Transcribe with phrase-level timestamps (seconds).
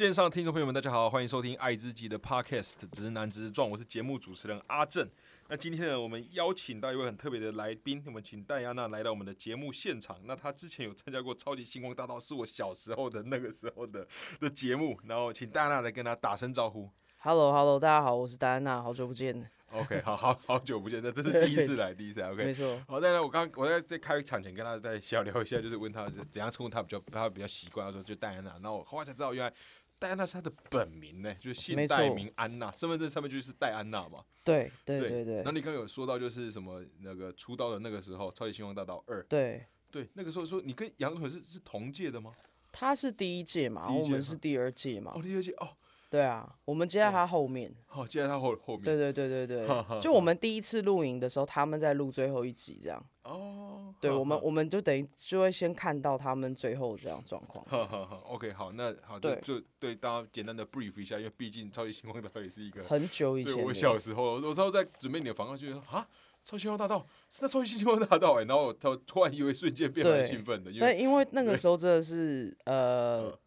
[0.00, 5.06] 线上听众朋友们，大家好，欢迎收听爱自己的 Podcast《直男直撞》，我是节目主持人阿正。
[5.48, 10.18] 那今天呢，我们邀请到一位很特别的来宾，我们请戴安娜来到我们的节目现场。
[10.24, 14.08] 那她之前有参加过《超级星光大道》，是我小时候的那个时候的
[14.40, 14.98] 的节目。
[15.04, 16.88] 然后请戴安娜来跟她打声招呼。
[17.18, 19.50] Hello，Hello，大家好，我是戴安娜，好久不见。
[19.72, 22.32] OK，好好好久不见，那这是第一次来，第一次来。
[22.32, 22.82] OK，没错。
[22.88, 28.50] 好，但是我刚我在在开场前跟他再小聊一下，就是问他是怎样称呼他比较他比较习惯，他说就戴安娜。
[28.54, 29.52] 然后我后来才知道，原来
[30.00, 34.24] 戴安娜是他的本名呢，就是姓戴名安娜，身份证上面就是戴安娜嘛。
[34.42, 42.32] 对对对对然后你刚刚有说到就是什么那个出道的那个时候，《超级星光大道二》，对，对，那个时候说你跟杨纯是是同届的吗？
[42.72, 45.22] 他是第一届嘛，然后我们是第二届嘛哦，。
[45.22, 45.76] 第二届哦，
[46.10, 47.72] 对啊，我们接在他后面。
[47.86, 48.84] 好，接在他后后面。
[48.84, 53.00] 对对对对哈哈对，就我们第一次录影的时候，他们在录最后一集这样。
[53.22, 57.64] 哦，对，哈我们我们就等于就会先看到他们最后这样状况。
[57.68, 63.74] 好好好，OK，好，那好，就对就对大家简单的 brief 一下，因为毕竟《超级星光大道》也是一个很久以对我前的。
[63.74, 66.04] 小时候，我时候在准备你的访谈，就觉得啊，
[66.44, 73.38] 超级星光大道是那超级星光大道哎、然后他突突然以为瞬间变得很对兴奋的，因但为因为那个时候真的是呃嗯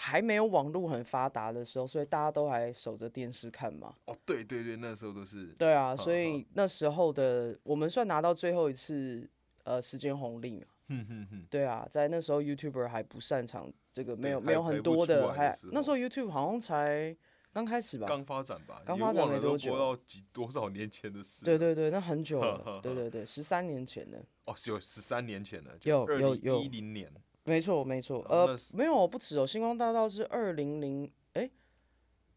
[0.00, 3.92] 还没有网络很发达的时候，所以大家都还守着电视看嘛。
[4.06, 9.28] 哦，对对对，那时候都是对啊，所以那时候的我们算拿到最后一次
[9.64, 10.66] 呃时间红利嘛。
[10.88, 17.14] 哼哼哼，对啊，在那时候 YouTuber 还不擅长这个，没有没有很多的，还那时候 YouTube 好像才
[17.52, 18.06] 刚开始吧。
[18.06, 27.12] 刚发展吧，刚发展没多久播到几多少年前的事，对，对对，那很久了， 对对对，十三年前的，哦，有十三年前了，有有有一零年，
[27.48, 31.50] 没错没错，呃没有我不止哦，星光大道是二零零哎，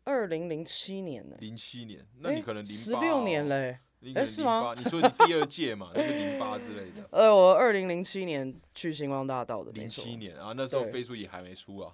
[0.05, 7.07] 二零零七年呢，零七年，那你可能零十六年嘞，你可能诶是吗08你说你第二届嘛， 那是零八之类的。
[7.11, 11.93] 呃，我二零零七年去星光大道的，没零，七年啊，那时候飞书也还没出啊。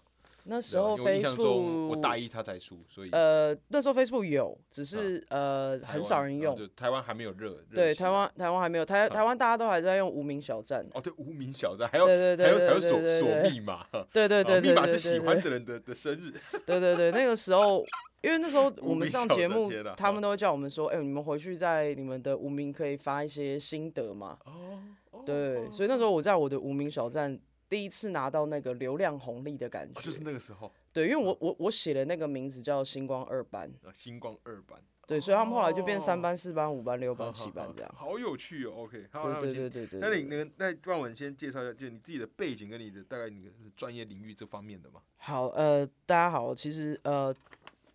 [0.50, 6.56] 那时候 Facebook 我大一他才出，所以呃，那时候 Facebook 有，只是呃很少人用。
[6.56, 7.62] 就台湾还没有热。
[7.76, 10.86] 对，台湾台湾还没有，台台湾大家都还在用无名小站。
[10.94, 16.32] 哦，对，无名小站还要对对还有对对对还有锁锁密码，对对对密码是喜欢的人的的生日。
[16.66, 17.86] 对对对，那个时候，
[18.22, 24.38] 因为那时候 我们上节目他们都会叫我们说，哎，你们回去在你们的无名可以发一些心得嘛。
[24.46, 24.80] 哦，
[25.12, 27.38] 哦对，所以那时候我在我的无名小站
[27.70, 30.00] 第一次拿到那个流量红利的感觉。
[30.00, 37.92] 哦就是那个时候，对，因为我我我写的那个名字叫星光二班，啊星光二班，对，所以他们后来就变三哦班、四班、五班、六班、 七班这样。
[37.96, 38.74] 好有趣哦。
[38.78, 45.02] OK，好，对对对那你那个那让我们先介绍一下，就你自己的背景跟你的大概你的专业领域这方面的嘛？
[45.18, 47.36] 好，呃，大家好，其实呃，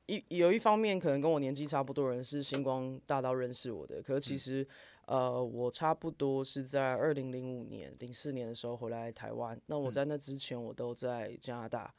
[0.07, 4.67] 一有一方面可能跟我年纪差不多人是星光大道认识我的，可是其实、
[5.13, 9.61] 呃，我差不多是在二零零五年、零四年的时候回来台湾。
[9.67, 11.93] 那我在那之前我都在加拿大，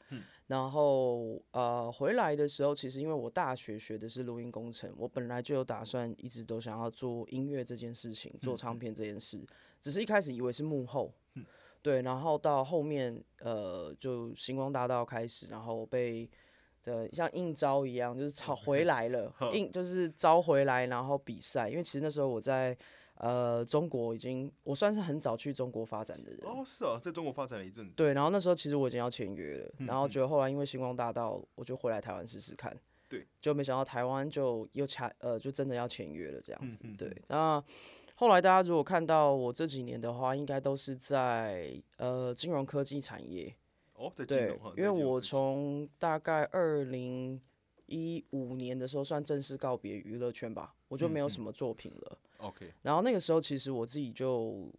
[0.48, 9.40] 然后呃回来的时候，其实因为我大学学的是录音工程，我本来就有打算一直都想要做音乐这件事情，做唱片这件事，
[9.80, 11.12] 只是一开始以为是幕后。
[11.80, 16.28] 对，然后到后面，呃，就星光大道开始，然后被
[16.86, 21.68] 呃像应招一样，就是招回来了， 应就是招回来，然后比赛。
[21.68, 22.76] 因为其实那时候我在
[23.16, 26.40] 呃中国已经，我算是很早去中国发展的人。
[26.44, 27.92] 哦，是啊，在中国发展了一阵子。
[27.94, 32.76] 对，然后那时候其实我已经要签约了，然后觉得后来因为星光大道，我就回来台湾试试看。
[33.08, 36.82] 对，就没想到台湾就又签呃，就真的要签约了这样子。
[36.98, 37.62] 对，那
[38.16, 43.54] 后来大家如果看到我这几年的话，应该都是在呃金融科技产业。
[43.94, 47.40] 哦，在金对融哈，，因为我从大概二零
[47.86, 52.18] 一五年的时候算正式告别娱乐圈吧，我就没有什么作品了。
[52.44, 54.70] OK，然后那个时候其实我自己就，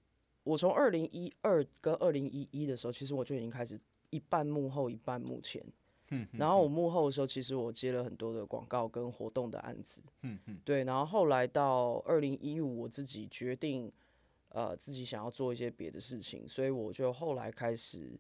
[0.44, 5.64] 我从二零一二跟二零一一的时候，其实我就已经开始一半幕后一半幕前。
[6.34, 10.02] 然后我幕后的时候，其实我接了很多的广告跟活动的案子。
[10.22, 13.92] 嗯嗯，对，然后后来到二零一五，我自己决定，
[14.50, 18.12] 呃，自己想要做一些别的事情，所以我就后来开始，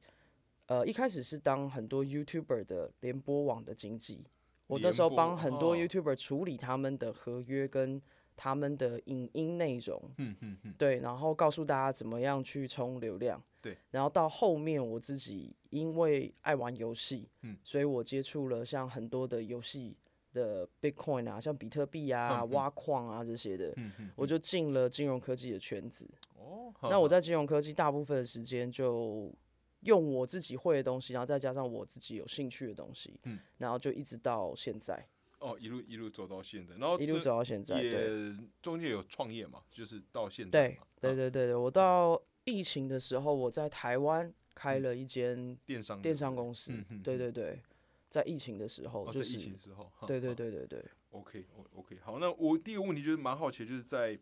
[0.65, 4.25] 呃，一开始是当很多 YouTuber 的联播网的经纪，
[4.67, 5.77] 我那时候帮很多哦。
[5.77, 8.01] YouTuber 处理他们的合约跟
[8.35, 13.41] 他们的影音内容，嗯嗯嗯，对，然后告诉大家怎么样去充流量。
[13.61, 17.57] 对，然后到后面我自己因为爱玩游戏，嗯。
[17.63, 19.97] 所以我接触了像很多的游戏
[20.33, 26.07] 的 Bitcoin 啊，像比特币啊、挖矿啊这些的，嗯嗯，我就进了金融科技的圈子。
[26.37, 29.33] 哦，那我在金融科技大部分的时间就
[29.79, 33.39] 用我自己会的东西，然后再加上我自己有兴趣的东西，嗯。
[33.57, 35.03] 然后就一直到现在，
[35.45, 37.79] 哦一路一路走到现在，然后一路走到现在。
[37.79, 47.61] 对，也中间有创业嘛，就是到现在对，对对对对，我到疫情的时候，我在台湾开了一间电商电商公司对对对，
[48.09, 54.17] 在疫情的时候，就是疫就是情时候，对对对对对，OK O OK，好，那我第一个问题就是蛮好奇，就是在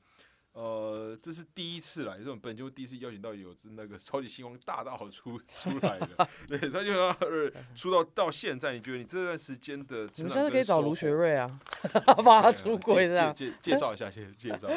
[0.54, 11.60] 呃，这是第一次来，这种本就第一次邀请到有那个超级星光大道出出来的， 对，他就呃出道到现在，你觉得你这段时间的你成长们下次可以找卢学瑞啊，
[12.24, 13.34] 帮他出轨这样。
[13.34, 14.70] 介介介绍一下，介介绍。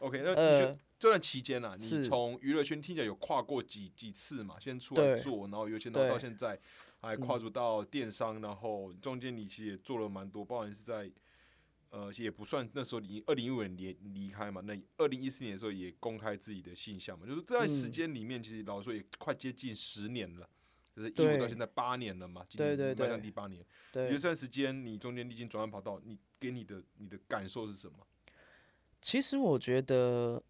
[0.00, 4.56] OK，那你呃觉得这段期间啊，你从娱乐圈听起来有跨过几几次嘛？
[4.60, 6.58] 先出来做，然后尤其到到现在
[7.00, 11.10] 还跨足到电商，然后中间你其实也做了蛮多，包含是在
[11.90, 20.48] 呃也不算那时候你二零一五年离离开嘛，那二零一四年的时候也公开自己的性向嘛，就是这段时嗯间里面，其实老实说也快接近十年了。
[20.94, 23.60] 就是一五到现在八年了嘛，今年迈向第八年。
[23.60, 27.98] 你对这段时间你中间历经转换跑道，你给你的你的感受是什么？
[29.02, 30.42] 其实我觉得，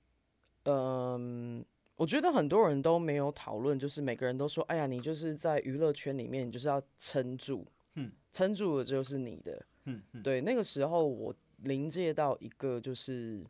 [0.62, 1.64] 嗯、
[1.96, 9.66] 我觉得很多人都没有讨论，就是每个人都说，哎呀，你就是在娱乐圈里面，你就是要撑住，嗯，撑住的就是你的。
[9.86, 13.42] 嗯嗯，对，那个时候我临界到一个就是。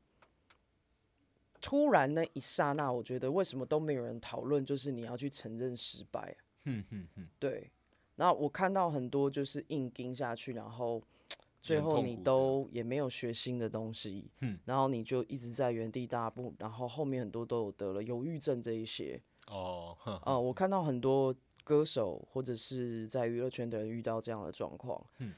[1.59, 7.69] 突然那一刹那，我觉得为什么都没有人讨论，就是你要去承认失败啊、嗯嗯嗯，对，
[8.17, 11.03] 那我看到很多就是硬盯下去，然后
[11.61, 19.97] 最后你都也没有学新的东西，嗯然后你就一直在原地踏步，然后后面很多都有得了忧郁症这一些，哦，
[20.41, 21.35] 我看到很多
[21.65, 25.35] 歌手或者是在娱乐圈的人遇到这样的状况，嗯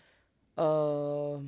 [0.59, 1.43] 呃，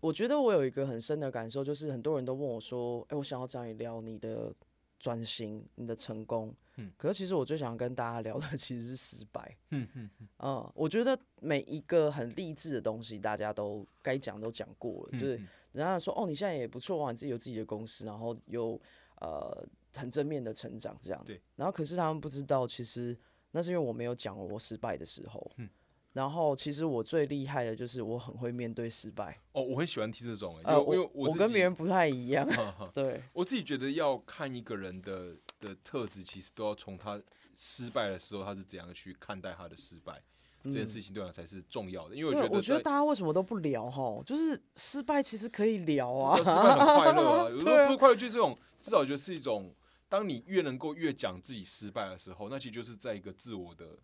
[0.00, 4.52] 我觉得我有一个很深的感受，就是很多人都问我说，哎、我想要找你聊你的
[4.98, 9.56] 转型、你的成功，嗯可是其实我最想跟大家聊的 其实是失败。
[9.70, 15.18] 嗯嗯嗯嗯，我觉得每一个很励志的东西，大家都该讲都讲过了。
[15.18, 18.80] 就是嗯人家说哦，你现在也不错啊，你自己有自己的公司，然后有
[19.20, 19.64] 呃
[19.94, 21.22] 很正面的成长这样。
[21.24, 21.40] 对。
[21.54, 23.16] 然后可是他们不知道，其实
[23.52, 25.50] 那是因为我没有讲我失败的时候。
[25.56, 25.68] 嗯
[26.12, 29.38] 然后其实我最厉害的就是我很会面对失败。
[29.52, 32.48] 哦，我很喜欢听这种、欸，因呃，为因我我为自己跟别人不太一样。
[32.92, 37.20] 对， 我自己觉得要看一个人的的特质，其实都要从他
[37.54, 40.22] 失败的时候，他是怎样去看待他的失败。
[40.64, 44.22] 这件事情对我才是重要的，因为我对，觉得我觉得大家为什么都不聊哈？
[44.26, 46.36] 就是失败其实可以聊啊。
[46.36, 49.74] 失败很快乐啊， 有时候不是快乐，就是这种，至少我觉得是一种，
[50.06, 53.96] 当你越能够越讲自己失败的时候，那其实就是在一个自我的，嗯，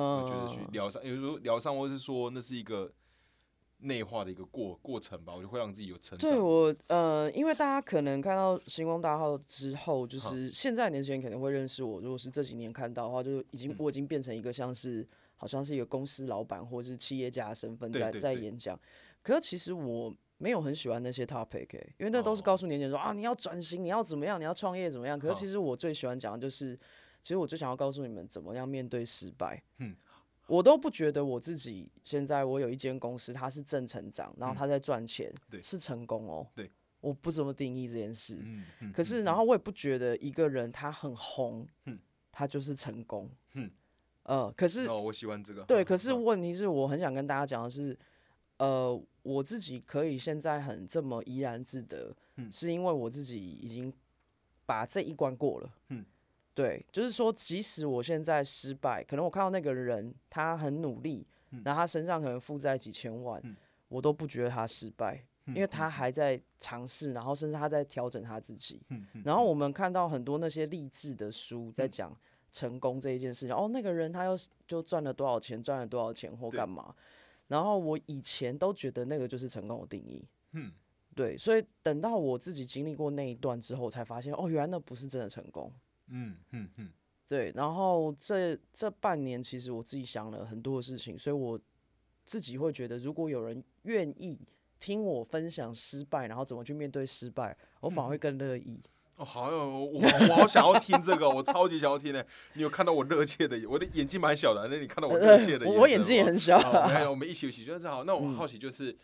[0.00, 2.92] 我觉得去疗伤，有时候疗伤，或是说那是一个
[3.78, 6.30] 内化的一个过过程吧，我就会让自己有成长。
[6.30, 12.00] 对我呃，因为大家可能看到星光大号之后，就是现在年轻人可能会认识我。
[12.00, 15.06] 如果是这几年看到的话，就已经嗯我已经变成一个像是
[15.36, 18.78] 好像是一个公司老板或者是企业家的身份在在演讲。
[19.22, 25.18] 可是其实我没有很喜欢那些 topic，、欸、因为那都是哦告诉年轻人说、啊，你要转型，你要怎么样，你要创业怎么样。
[25.18, 26.78] 可是其实我最喜欢讲的就是，
[27.24, 29.60] 其实我最想要告诉你们怎么样面对失败。
[29.78, 29.96] 嗯
[30.46, 36.46] 我都不觉得我自己现在我有一间公司，它是正成长，然后嗯它在赚钱，对是成功哦。
[36.54, 38.38] 对，我不怎么定义这件事。
[38.42, 41.98] 嗯，嗯可是，嗯然后我也不觉得一个人他很红，嗯
[42.30, 43.30] 他就是成功。
[43.54, 43.70] 嗯，
[44.24, 45.62] 呃，可是哦，我喜欢这个。
[45.62, 47.98] 对，可是问题是我很想跟大家讲的是，
[48.58, 53.90] 呃，我自己可以现在很这么怡然自得，嗯是因为我自己已经
[54.66, 55.72] 把这一关过了。
[55.88, 56.04] 嗯，
[56.54, 63.56] 对，就是说，即使我现在失败，可能我看到那个人他很努力，嗯然后他身上可能负债几千万，嗯
[63.88, 68.80] 我都不觉得他失败，因为嗯他还在尝试，然后甚至他在调整他自己。
[69.24, 72.16] 然后我们看到很多那些励志的书在嗯讲
[72.52, 76.94] 成功这一件事情，哦，那个人他又就赚了多少钱，赚了多少钱或干嘛。
[77.48, 80.72] 然后我以前都觉得那个就是成功的定义，嗯
[81.16, 85.70] 对，所以等到我自己经历过那一段之后，才发现哦，原来那不是真的成功。
[86.08, 86.88] 嗯嗯嗯
[87.26, 91.58] 对，然后这这半年其实我自己想了很多的事情，所以我
[92.24, 94.38] 自己会觉得，如果有人愿意
[94.78, 98.80] 听我分享失败，然后怎么去面对失败，我反而会更乐意。
[99.16, 102.24] 哦，好有我我好想要听这个，我超级想要听的。
[102.54, 106.58] 你有看到我热切的，我的眼睛蛮小的，那你看到我热切的 我我眼睛也很小。
[106.58, 108.04] 好，没有， 我们一起一起，就是好。
[108.04, 108.94] 那我嗯好奇就是，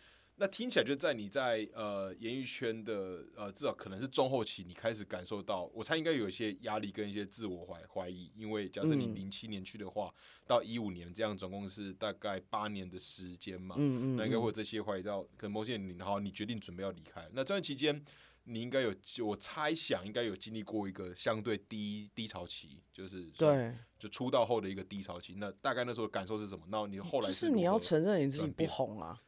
[0.41, 10.11] 那听起来就在你在呃演艺圈的呃，至少可能是中后期，你开始感受到，我猜应该有一些压力跟一些自我怀怀疑，因为假设你嗯零七年去的话，
[10.47, 18.03] 到一五年这样总共是大概八年的时间嘛，嗯嗯，嗯那应该会有这些怀疑到，可能某些年，好，你决定准备要离开，那这段期间。
[18.45, 18.91] 你应该有，
[19.23, 25.35] 我猜想应该有经历过一个相对低低潮期，就是算对，就出道后的一个低潮期。
[25.37, 26.65] 那大概那时候的感受是什么？
[26.67, 29.21] 那你后来就是是你要承认你自己不红啊，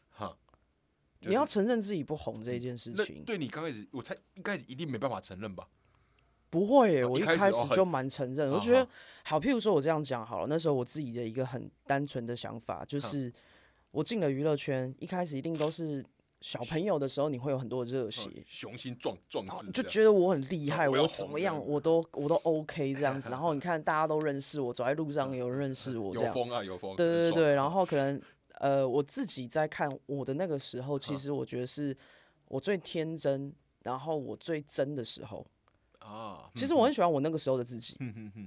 [1.28, 3.24] 你要承认自己不红这一件事那情。
[3.26, 5.68] 对你刚开始，我才一开始一定没办法承认吧？
[6.50, 8.52] 不会我一开始就蛮承认。
[8.52, 8.88] 我啊觉得
[9.24, 13.34] 好，譬如说我这样讲好了，那时候我自己的一个很单纯的想法就是，
[13.90, 16.06] 我进了娱乐圈，一开始一定都是
[16.42, 23.30] 小朋友的时候，你会有很多热血，嗯雄心壮壮志，就觉得我很厉害，哦我我怎么样我都我都 OK 这样子。
[23.32, 26.28] 然后你看大家都认识我，走在路上有人认识我这样。
[26.28, 28.22] 有风啊有风，对对对，然后可能
[28.60, 31.00] 呃我自己在看我的那个时候，嗯。
[31.00, 31.96] 其实我觉得是
[32.48, 35.46] 我最天真，然后我最真的时候。
[36.00, 37.98] 啊，其实我很喜欢我那个时候的自己。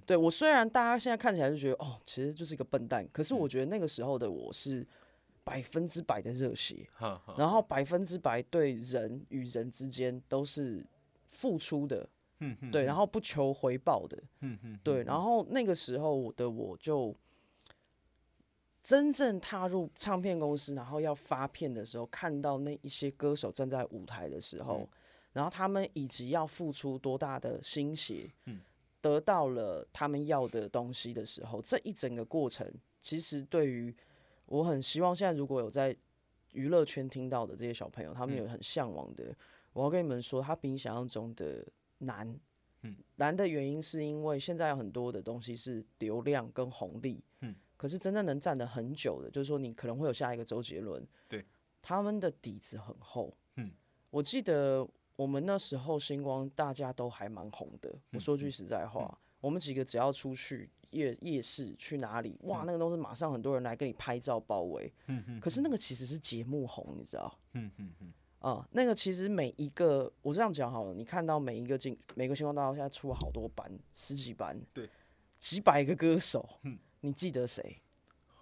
[0.05, 3.39] 对我虽然大家现在看起来就觉得哦，其实就是一个笨蛋，可是嗯。
[3.39, 4.87] 我觉得那个时候的我是
[5.43, 6.87] 百分之百的热血，
[7.39, 10.85] 然后百分之百对人与人之间都是
[11.31, 12.07] 付出的，
[12.71, 14.23] 对，然后不求回报的，
[14.83, 17.17] 对，然后那个时候的我就
[18.87, 24.89] 真正踏入唱片公司，然后要发片的时候，看到那一些歌手站在舞台的时候，嗯。
[25.33, 28.61] 然后他们以及要付出多大的心血，嗯。
[29.01, 32.65] 得到了他们要的东西的时候，这一整个过程，
[33.01, 33.93] 其实对于
[34.45, 35.97] 我很希望现在如果有在
[36.53, 38.39] 娱乐圈听到的这些小朋友，他们嗯。
[38.39, 39.35] 有很向往的，
[39.73, 41.67] 我要跟你们说，他比你想象中的
[41.99, 42.39] 难。
[42.83, 42.95] 嗯。
[43.17, 51.45] 难的原因是因为现在有很多的东西是流量跟红利，嗯可是真正能站得很久的，就是说你可能会有下一个周杰伦，对，
[51.83, 53.71] 他们的底子很厚，嗯，
[54.11, 67.39] 我记得我们那时候星光大家都还蛮红的，嗯我说句实在话，我们几个只要出去夜夜市去哪里，哇，那个都是马上很多人来跟你拍照包围，嗯嗯可是那个其实是节目红，你知道？
[67.53, 68.13] 嗯嗯嗯。
[68.39, 74.89] 啊、那个其实每一个，我这样讲好了，你看到每一个进每个星光大道现在出了好多班，十几班，对，
[75.37, 77.81] 几百个歌手，嗯你记得谁？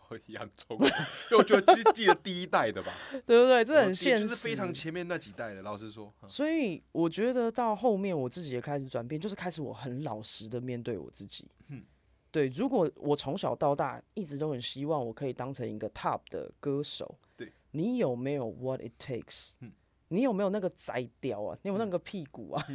[0.07, 0.87] 会洋葱，因
[1.33, 2.93] 为我觉得记记得第一代的吧，
[3.27, 3.65] 对不对？
[3.65, 5.63] 这很现实，就是非常前面那几代的。
[5.63, 11.49] 老实说，嗯所以我觉得到后面我自己也开始转变，就是开始我很老实的面对我自己。
[11.69, 11.85] 嗯
[12.31, 19.51] 对，如果我从小到大一直都很希望我可以当成一个 top 的歌手，对，你有没有 what it takes？
[19.61, 19.73] 嗯
[20.09, 21.57] 你有没有那个宰屌啊？
[21.63, 22.67] 你有那个屁股啊？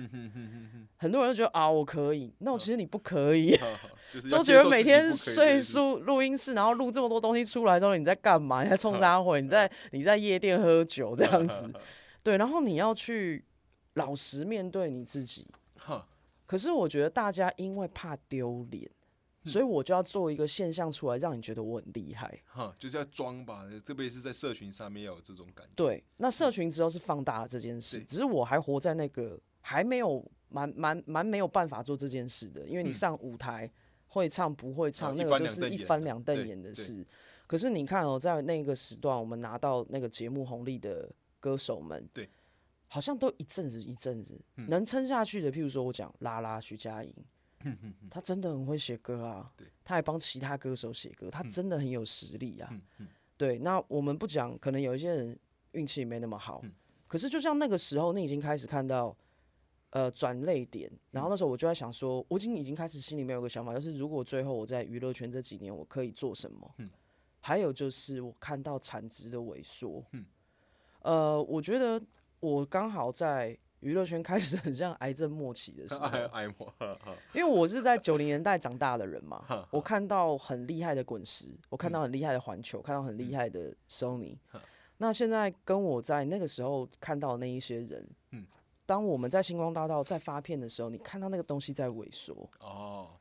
[0.98, 3.58] 很多人都觉得啊，我可以，那我其实你不可以。
[4.30, 8.64] 周杰伦每天睡书录音室，然后录这么多东西出来之后，你在干嘛？
[8.64, 9.42] 你在冲啥回？
[9.42, 11.72] 你在 你在夜店喝酒这样子，
[12.24, 13.46] 对，然后你要去
[13.94, 15.48] 老实面对你自己。
[15.78, 16.08] 哈，
[16.46, 18.99] 可是我觉得大家因为怕丢脸，嗯
[19.50, 22.40] 所以我就要做一个现象出来，让你觉得我很厉害。
[22.46, 25.74] 哈，就是要装吧，特别是在社群上面要有这种感觉。
[25.76, 33.70] 对，那社群之后是放大了这件事，对只是我还活在那个还没有蛮蛮蛮没有办法做这件事的，因为你嗯上舞台
[34.08, 37.06] 会唱不会唱，那个就是一翻两瞪眼的事。
[37.46, 42.30] 可是你看哦，在那个时段，我们拿到那个节目红利的歌手们，对，
[42.88, 45.52] 好像都一阵子一阵子、嗯能撑下去的。
[45.52, 47.12] 譬如说我讲拉拉徐佳莹，
[48.10, 49.52] 他真的很会写歌啊，
[49.84, 52.74] 他还帮其他歌手写歌，他真的很有实力啊。
[53.38, 55.40] 对，那我们不讲，可能有一些人
[55.72, 56.72] 运气没那么好，嗯。
[57.08, 59.16] 可是就像那个时候，你已经开始看到，
[59.92, 66.90] 呃，转泪点，然后那时候我就在想说，我已经已经开始心里面有个想法，就是如果最后我在娱乐圈这几年我可以做什么，嗯。
[67.42, 70.26] 还有就是我看到产值的萎缩，嗯。
[71.02, 72.02] 呃，我觉得
[72.42, 76.10] 我刚好在娱乐圈开始很像癌症末期的时候，
[77.34, 84.38] 因为我是在九零年代长大的人嘛，我看到很厉害的滚石，我看到很厉害的环球，看到很厉害的 Sony。
[84.98, 88.46] 那现在跟我在那个时候看到的那一些人，嗯
[88.86, 93.12] 当我们在星光大道在发片的时候，你看到那个东西在萎缩，哦，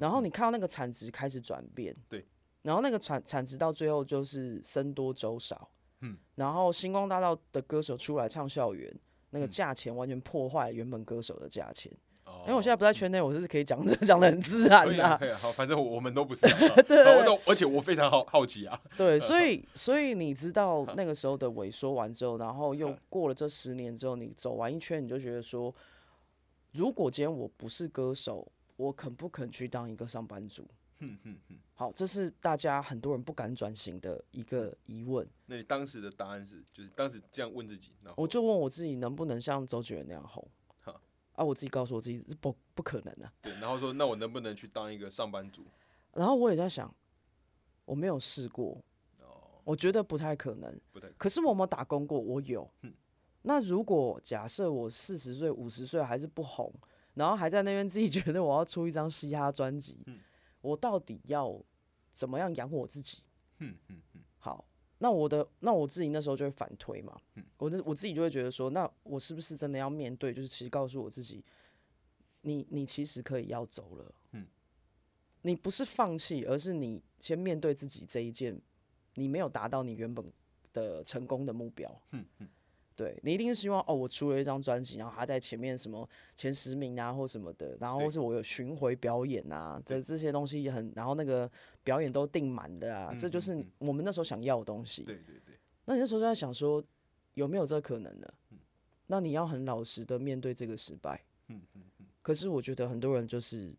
[0.00, 2.26] 然后你看到那个产值开始转变，对，
[2.62, 8.92] 然后那个产产值到最后就是僧多粥少，嗯，然后星光大道的歌手出来唱校园，
[9.32, 11.92] 那个嗯价钱完全破坏原本歌手的价钱。
[12.24, 25.72] 哦因为我现在不在圈内，我是可以讲这 讲的很自然的、可以啊，可以啊，好，反正我我们都不是 啊，对我都而且我非常好好奇啊，对， 所以所以你知道那个时候的萎缩完之后，然后又过了这十年之后，你走完一圈，你就觉得说，
[26.72, 28.46] 如果今天我不是歌手，
[28.76, 30.66] 我肯不肯去当一个上班族？
[31.74, 35.26] 好，这是大家很多人不敢转型的一个疑问。
[35.46, 40.46] 那你当时的答案是，就是当时这样问自己，然后我就问我自己，能不能像周杰伦那样红
[40.80, 41.00] 哈？
[41.34, 45.64] 啊，我自己告诉我自己是不不可能的、对，然后说那我能不能去当一个上班族？
[46.12, 46.94] 然后我也在想，
[47.84, 48.78] 我没有试过，
[49.20, 50.80] 哦，我觉得不太可能。
[50.92, 52.18] 不太，可是我有没有打工过？
[52.18, 52.68] 我有。
[52.82, 52.92] 嗯
[53.44, 56.72] 那如果假设我四十岁、五十岁还是不红，
[57.14, 60.20] 然后还在那边自己觉得我要出一张嘻哈专辑，嗯
[60.62, 61.62] 我到底要
[62.10, 63.18] 怎么样养我自己？
[64.38, 64.64] 好，
[64.98, 70.32] 那我的那我自己那时候就会反推嘛，嗯我的我自己就会觉得说，那我是不是真的要面对？
[70.32, 71.44] 就是其实告诉我自己，
[72.40, 74.46] 你你其实可以要走了，嗯
[75.42, 78.60] 你不是放弃，而是你先面对自己这一件，
[79.14, 80.24] 你没有达到你原本
[80.72, 82.02] 的成功的目标。
[82.12, 82.48] 嗯嗯
[82.94, 91.50] 对你一定是希望哦，我出了一张专辑，然后他在前面什么前十名啊或什么的，然后或是我有巡回表演啊，这这些东西也很，然后那个
[91.82, 95.02] 表演都订满的啊，这就是我们那时候想要的东西。
[95.04, 96.82] 对对对，那你那时候就在想说，
[97.34, 98.28] 有没有这可能呢？
[99.06, 101.22] 那你要很老实的面对这个失败。
[101.48, 103.74] 嗯嗯嗯可是我觉得很多人就是，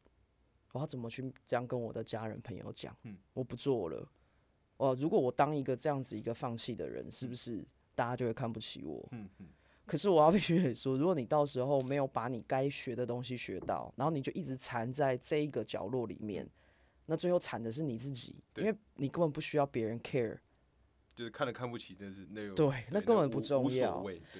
[0.74, 2.96] 我要怎么去这样跟我的家人朋友讲？
[3.04, 4.08] 嗯我不做了。
[4.78, 7.64] 哦，如果我当一个这样子一个放弃的人，是不是
[7.96, 9.08] 大家就会看不起我？
[9.12, 9.48] 嗯嗯
[9.86, 16.50] 可是我要必须得说，如果你到时候没有把你该学的东西学到，然后你就一直缠在这一个角落里面，
[17.06, 20.38] 那最后惨的是你自己，因为你根本不需要别人 care。
[21.14, 23.98] 就是看了看不起，但是那个对那根本不重要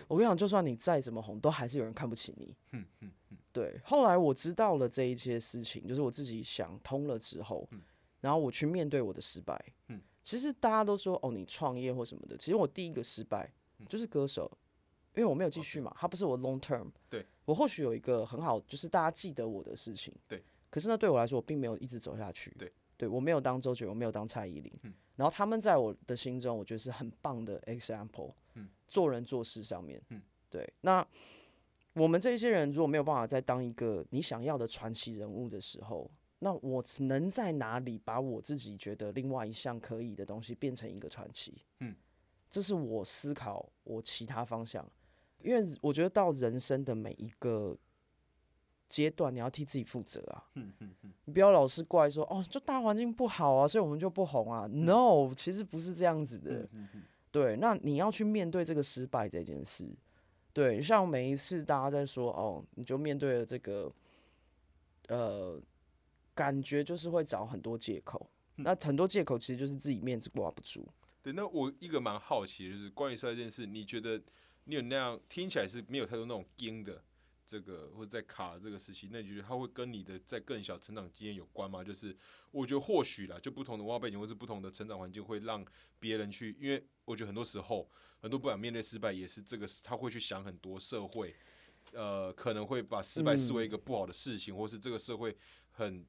[0.08, 2.56] 我跟你讲，就算你再怎么红，都还是有人看不起你。
[2.72, 7.82] 嗯嗯嗯对，后来我知道了这一些事情，就是我自己想通了之后，嗯
[8.22, 9.62] 然后我去面对我的失败。
[9.90, 14.50] 嗯其实大家都说哦，你创业或什么的，其实我第一个失败嗯就是歌手，
[15.16, 16.88] 因为我没有继续嘛，他不是我 long term。
[17.10, 20.14] 对，我或许有一个很好，就是大家记得我的事情。
[20.28, 22.56] 对，可是呢，对我来说，我并没有一直走下去。
[22.58, 24.72] 对，对我没有当周杰，我没有当蔡依林。
[24.84, 28.34] 嗯然后他们在我的心中，我觉得是很棒的 example。
[28.56, 30.02] 嗯，做人做事上面。
[30.10, 30.68] 嗯，对。
[30.82, 31.08] 那
[31.94, 36.10] 我们这些人如果没有办法再当一个你想要的传奇人物的时候，
[36.44, 41.64] 那我能在哪里把我自己觉得另外一项可以的东西变成一个传奇？
[41.80, 41.96] 嗯，
[42.50, 44.86] 这是我思考我其他方向，
[45.42, 47.76] 因为我觉得到人生的每一个
[48.90, 50.44] 阶段，你要替自己负责啊。
[50.56, 54.68] 嗯嗯嗯你不要老是怪说哦，就大环境不好啊，所以我们就不红啊。
[54.68, 56.68] No，其实不是这样子的。
[57.32, 59.90] 对，那你要去面对这个失败这件事。
[60.52, 63.92] 对，像每一次大家在说哦，你就面对了这个，
[65.08, 65.60] 呃，
[66.36, 68.30] 感觉就是会找很多借口。
[68.56, 70.88] 那很多借口其实就是自己面子挂不住。
[71.22, 74.22] 对，那我一个蛮好奇的就是关于这件事，你觉得
[74.66, 77.04] 你有那样听起来是没有太多那种硬的
[77.48, 81.84] 这个或者在卡这个时期，那你觉得它会跟你的在更小成长经验有关吗？
[81.84, 82.16] 就是
[82.52, 85.66] 我觉得或许啦，就不同的文化背景或是不同的成长环境会让
[86.00, 87.90] 别人去，因为我觉得很多时候
[88.22, 91.36] 很多不敢面对失败，也是这个他会去想很多社会。
[91.92, 95.36] 呃，可能会把失败视为一个不好的事情，或是这个社会
[95.72, 96.04] 很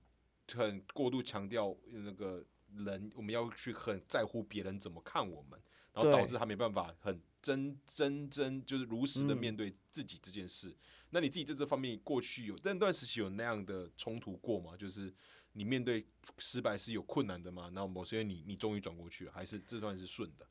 [0.52, 2.44] 很过度强调那个
[2.76, 5.60] 人，我们要去很在乎别人怎么看我们，
[5.92, 10.76] 然后导致他没办法很真真真就是如实的嗯面对自己这件事。
[11.10, 14.76] 那你自己在这方面过去有那段时期有那样的冲突过吗？
[14.76, 15.14] 就是
[15.52, 16.04] 你面对
[16.38, 17.70] 失败是有困难的吗？
[17.72, 20.46] 然后某些你你终于转过去了，还是这段是顺的？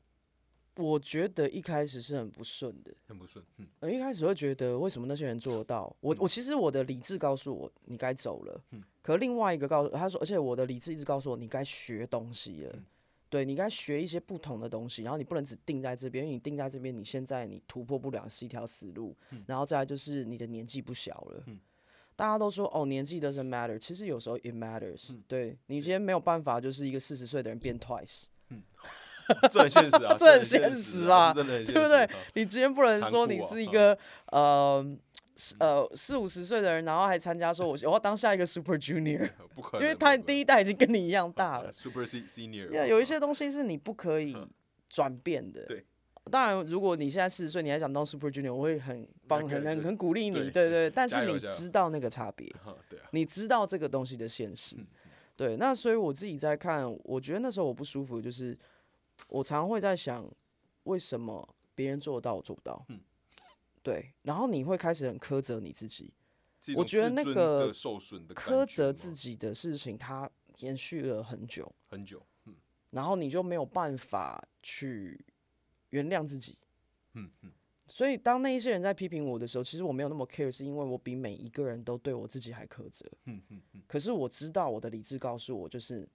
[0.76, 3.66] 我觉得一开始是很不顺的，很不顺，嗯。
[3.80, 5.94] 呃，一开始会觉得为什么那些人做得到？
[6.00, 8.82] 我我其实我的理智告诉我你该走了，嗯。
[9.02, 12.84] 可另外一个告诉他说，而且我的理智一直告诉我你该学东西了，嗯。
[13.30, 21.42] 对你该学一些不同的东西，然后你不能只定在这边，因为你定在这边，你现在你突破不了是一条死路，然后再来就是你的年纪不小了。
[21.46, 21.58] 嗯。
[22.16, 28.26] 大家都说哦，年纪 doesn't matter，其实有时候 it matters、对你今天没有办法，就是一个四十岁的人变 twice，
[29.50, 32.10] 这很现实啊，这很很现现实啊，吧这真的很现实，对不对啊？
[32.34, 33.96] 你今天不能说你是一个、
[34.30, 34.84] 呃
[35.58, 41.70] 呃四五十岁的人，然后还参加说我我要当下一个 Super Junior， 不可能，因为他第一代已经跟你一样大了。
[41.72, 44.36] Super Se- Senior，有一些东西是你不可以
[44.88, 45.62] 转变的。
[45.62, 45.84] 嗯对。
[46.30, 50.90] 当然，如果你现在四十岁，你还想当 Super Junior，我会很帮、那个很很很鼓励你，对对对。
[50.90, 52.50] 但是你知道那个差别，
[52.88, 54.76] 对啊，你知道这个东西的现实。
[54.78, 54.86] 嗯
[55.36, 58.56] 对，那所以我自己在看，我觉得那时候我不舒服，就是
[59.28, 60.28] 我常常会在想，
[60.84, 62.84] 为什么别人做得到，我做不到？
[62.88, 63.00] 嗯
[63.82, 66.12] 对，然后你会开始很苛责你自己，
[66.76, 72.54] 我觉得那个受损的苛责自己的事情，它延续了很久，很久，嗯
[72.90, 75.22] 然后你就没有办法去
[75.90, 76.56] 原谅自己。
[77.14, 77.52] 嗯嗯
[77.86, 83.04] 所以当那一些人在批评我的时候，其实我没有那么 care，是因为我比每一个人都对我自己还苛责。
[83.26, 86.08] 嗯嗯嗯可是我知道我的理智告诉我，就是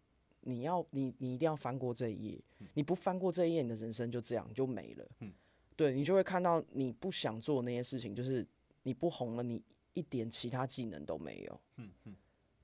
[0.50, 2.42] 你要你你一定要翻过这一页，
[2.74, 5.06] 你不翻过这一页，你的人生就这样就没了。
[5.20, 5.32] 嗯
[5.76, 8.46] 对你就会看到你不想做那些事情，就是
[8.84, 9.62] 你不红了，你
[9.94, 11.62] 一点其他技能都没有。
[11.78, 12.16] 嗯嗯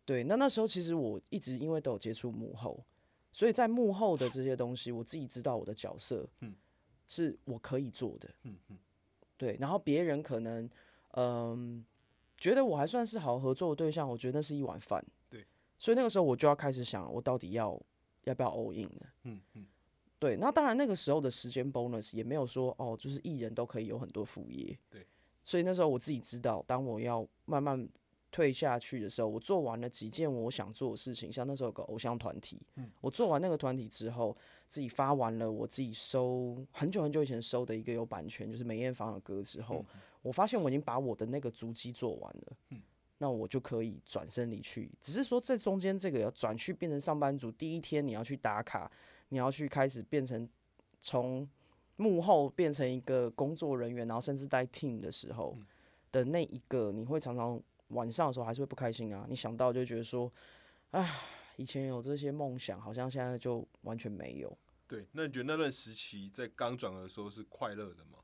[0.04, 2.84] 对，那那时候其实我一直因为都有接触幕后，
[3.32, 6.54] 所以在幕后的这些东西，我自己知道我的角色，嗯
[7.08, 8.30] 是我可以做的。
[8.44, 8.78] 嗯嗯
[9.38, 10.70] 对，然后别人可能，
[11.12, 11.86] 嗯，
[12.38, 15.02] 觉得我还算是好合作的对象，我觉得那是一碗饭。
[15.86, 17.80] 对，所以那个时候我就要开始想，我到底要
[18.24, 19.06] 要不要 all in 呢？
[19.24, 19.66] 嗯嗯。
[20.18, 24.76] 对，那当然那个时候的时间 bonus 也没有说哦，就是艺人都可以有很多副业。
[24.90, 25.06] 对，
[25.44, 27.88] 所以那时候我自己知道，当我要慢慢
[28.32, 32.60] 退下去的时候，我做完了几件我想做的事情，像那时候有个偶像团体，
[33.02, 34.36] 我做完那个团体之后，
[34.68, 39.86] 自己发完了我自己收很久很久以前收的一个有版权，就是梅艳芳的歌之后，
[40.22, 42.80] 我发现我已经把我的那个足迹做完了，
[43.18, 44.92] 那我就可以转身离去。
[45.02, 48.92] 只是说这中间这个要转去变成上班族，第一天你要去打卡，
[49.30, 50.48] 你要去开始变成
[51.00, 51.48] 从
[51.98, 55.58] 幕后变成一个工作人员，然后甚至带 team 的时候
[56.12, 59.26] 的那一个，你会常常晚上的时候还是会不开心啊。
[59.30, 60.32] 你想到就觉得说，
[60.92, 61.08] 啊，
[61.56, 64.58] 以前有这些梦想，好像现在就完全没有。
[64.88, 68.20] 对，那你觉得那段时期在刚转的时候是快乐的吗？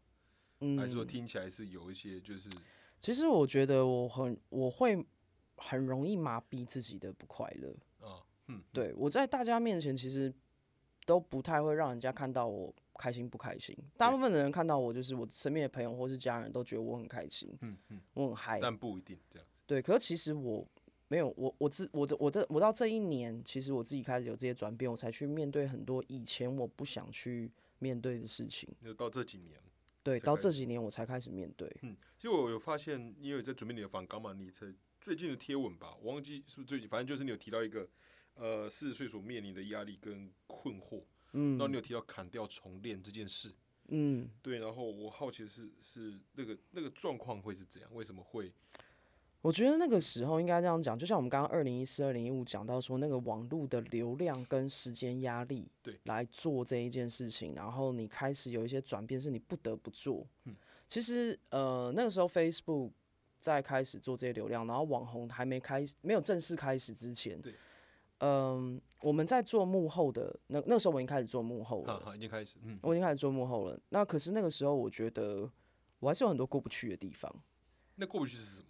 [0.59, 2.49] 嗯，还是说听起来是有一些就是
[3.01, 5.03] 其实我觉得我很我会
[5.57, 7.75] 很容易麻痹自己的不快乐。
[7.99, 10.31] 啊，嗯，对我在大家面前其实
[11.07, 13.75] 都不太会让人家看到我开心不开心。
[13.97, 18.59] 大部分的人看到我就是我身边的朋友或是家人都觉得我很开心，嗯嗯，我很嗨。
[18.61, 19.57] 但不一定这样子。
[19.65, 20.63] 对，可是其实我
[21.07, 28.69] 没有，我我自我的我这我到这一年，其实我自己开始有这些转变，我才去面对很多以前我不想去面对的事情。
[28.83, 29.59] 就到这几年，
[30.03, 31.67] 对，到这几年我才开始面对。
[31.83, 34.65] 嗯，其实我有发现，因为在准备你的访纲嘛，你才
[34.99, 37.87] 最近的贴文吧，我忘记是不是最近，反正就是你有提到一个，
[38.33, 43.53] 呃，四十岁所面临的压力跟困惑，嗯然后你有提到砍掉重练这件事，
[43.89, 47.93] 嗯，对，然后我好奇的是是那个那个状况会是怎样？
[47.93, 48.51] 为什么会？
[49.41, 60.27] 我觉得那个时候应该这样讲，就像我们刚刚二零一四、二零一五讲到说，那个网络的流量跟时间压力，对，来做这一件事情，然后你开始有一些转变，是你不得不做。
[60.45, 60.55] 嗯，
[60.87, 62.91] 其实呃那个时候 Facebook
[63.39, 67.55] 在开始做这些流量，然后网红还没开始，没有正式开始之前，对，
[68.19, 73.79] 嗯、我们在做幕后的那那时候我已经开始做幕后了，已经开始，嗯，我已经开始做幕后了。
[73.89, 75.49] 那可是那个时候，我觉得
[75.99, 77.33] 我还是有很多过不去的地方。
[77.95, 78.67] 那过不去是什么？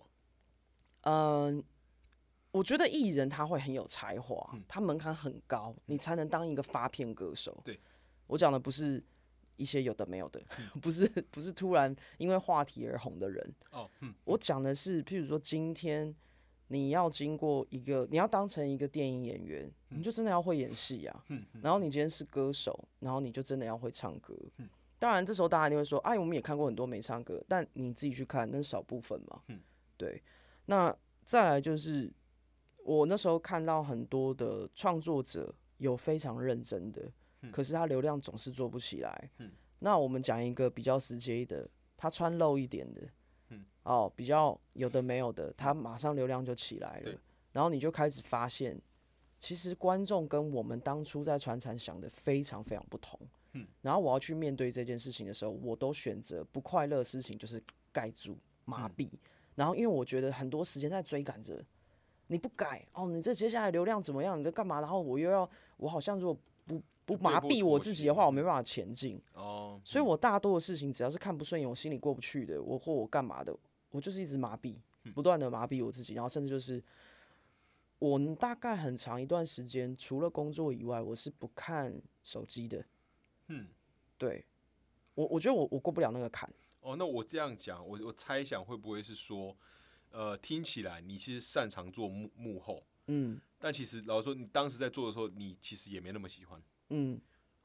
[1.01, 1.63] 嗯，
[2.51, 7.59] 我觉得艺人他会很有才华，他门槛很高，你才能当一个发片歌手。
[7.63, 7.79] 对，
[8.27, 9.03] 我讲的不是
[9.55, 10.41] 一些有的没有的，
[10.81, 13.55] 不是不是突然因为话题而红的人。
[13.71, 16.13] 哦，嗯，我讲的是，譬如说今天
[16.67, 21.25] 你要经过一个，你要当成一个电影演员，你就真的要会演戏啊。
[21.61, 24.35] 然后你今天是歌手，然后你就真的要会唱歌。
[24.99, 29.41] 当然，这时候大家一定会说：“哎，我们也看过很多没唱歌，但你自己去看，那是少部分嘛。”
[29.97, 30.21] 对。
[30.65, 32.11] 那再来就是，
[32.83, 37.11] 我那时候看到很多的创作者有非常认真的，
[37.51, 39.29] 可是他流量总是做不起来。
[39.79, 43.01] 那我们讲一个比较直接的，他穿露一点的，
[43.83, 47.17] 哦，比较有的没有的，他马上流量就起来了对。
[47.51, 48.79] 然后你就开始发现，
[49.39, 53.19] 其实观众跟我们当初在传产想的非常非常不同。
[53.81, 59.09] 然后我要去面对这件事情的时候，我都选择不快乐的事情就是盖住麻痹。
[59.55, 61.63] 然后因为我觉得很多时间在追赶着，
[62.27, 64.39] 你不改哦，你这接下来流量怎么样？
[64.39, 64.79] 你在干嘛？
[64.79, 69.21] 然后我又要，我好像如果不不麻痹我自己的话，我没办法前进。
[69.33, 73.53] 哦，所以我大多的事情，只要是看不顺眼，我心里过不去的，我或我干嘛的，
[73.89, 74.75] 我就是一直麻痹，
[75.13, 76.81] 不断的麻痹我自己，然后甚至就是
[77.99, 82.85] 我大概很长一段时间，除了工作以外，我是不看手机的。
[83.47, 83.67] 嗯，
[84.17, 84.45] 对
[85.15, 86.49] 我，我觉得我我过不了那个坎。
[86.81, 89.55] 哦，那我这样讲，我我猜想会不会是说，
[90.09, 93.39] 呃，听起来你其实擅长做幕幕后，嗯。
[93.59, 96.59] 但其实老实说，你当时在做的时候，你其实也没那么喜欢。
[96.89, 97.21] 嗯，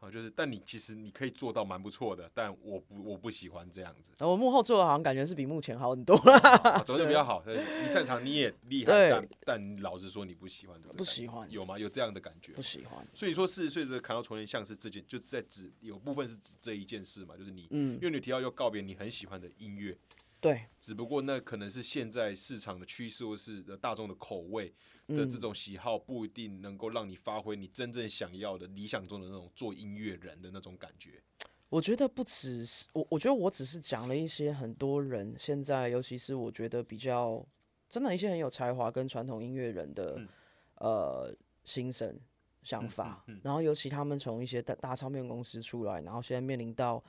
[0.06, 6.38] 啊，就是，但你其实你可以做到蛮不错的，但我不我不喜欢这样子，然 后我幕后做的好像感觉是比目前好很多了。
[6.38, 7.42] 啊走的比较好。
[7.46, 11.78] 你擅长，你也厉害，但但老实说，你不喜欢这个感觉，不喜欢有吗？
[11.78, 12.62] 有这样的感觉不？
[12.62, 13.06] 喜欢。
[13.12, 19.96] 所以说四十岁的砍到重练，像是这件，就在指有部分是指这一件事嘛，就是你，嗯因，为你提到要告别你很喜欢的音乐，
[20.40, 31.22] 对，只不过那可能是现在市场的趋势，或是大众的口味的嗯这种喜好，不一定能够让你发挥你真正想要的理想中的那种做音乐人的那种感觉。
[31.68, 37.44] 我觉得不只是我，我觉得我只是讲了一些很多人现在，尤其是我觉得比较
[37.88, 40.28] 真的一些很有才华跟传统音乐人的、嗯
[40.76, 42.16] 呃心声
[42.62, 47.02] 想法，嗯然后尤其他们从一些大大唱片公司出来，然后现在面临到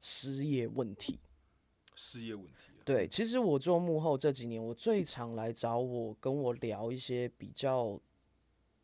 [0.00, 1.20] 失业问题。
[1.94, 8.00] 事业问题啊，对，其实我做幕后这几年，我最常来找我跟我聊一些比较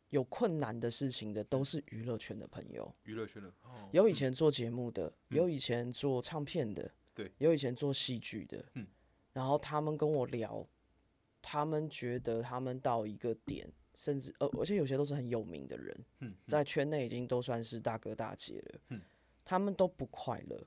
[0.09, 2.93] 有困难的事情的，都是娱乐圈的朋友。
[3.03, 8.87] 娱乐圈的哦，有以前做节目的，有以前做唱片的，对，有以前做戏剧的，嗯，
[9.33, 10.65] 然后他们跟我聊，
[11.41, 19.01] 他们觉得他们到一个点，甚至呃，而且有些都是很有名的人，嗯，在圈内已经都算是大哥大姐了，嗯，
[19.45, 20.65] 他们都不快乐，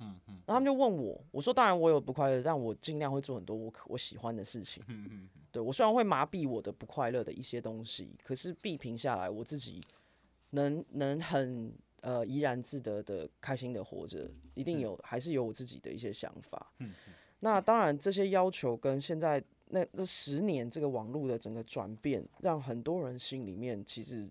[0.00, 4.82] 嗯嗯然后他们就问我，我说当然我有不快乐，但我尽量会做很多我可我喜欢的事情。
[4.88, 9.80] 嗯嗯对我虽然会麻痹我的不快乐的一些东西，可是闭屏下来，我自己
[10.50, 16.72] 能能很呃怡然自得的开心的活着，一定有还是有我自己的一些想法。
[16.78, 16.92] 嗯
[17.40, 24.28] 那当然这些要求跟现在那这十年这个网络的整个转变，让很多人心里面其实。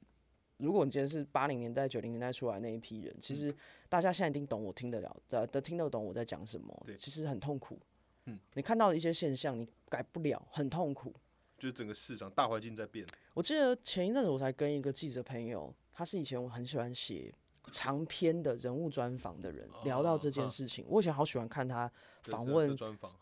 [0.60, 3.54] 如果你今天是八零年代、九零年代出来那一批人，其实
[3.88, 6.96] 大家现在一定懂我听得了，的的听得懂我在讲什么对。
[6.98, 7.80] 其实很痛苦。
[8.26, 11.14] 嗯，你看到的一些现象，你改不了，很痛苦。
[11.58, 13.06] 就是整个市场大环境在变。
[13.34, 17.34] 我记得前一阵子我才跟一个记者朋友，他是以前我很喜欢写
[17.72, 20.86] 长篇的人物专访的人，聊到这件事情。
[20.88, 21.92] 我以前好喜欢看他
[22.24, 22.74] 访问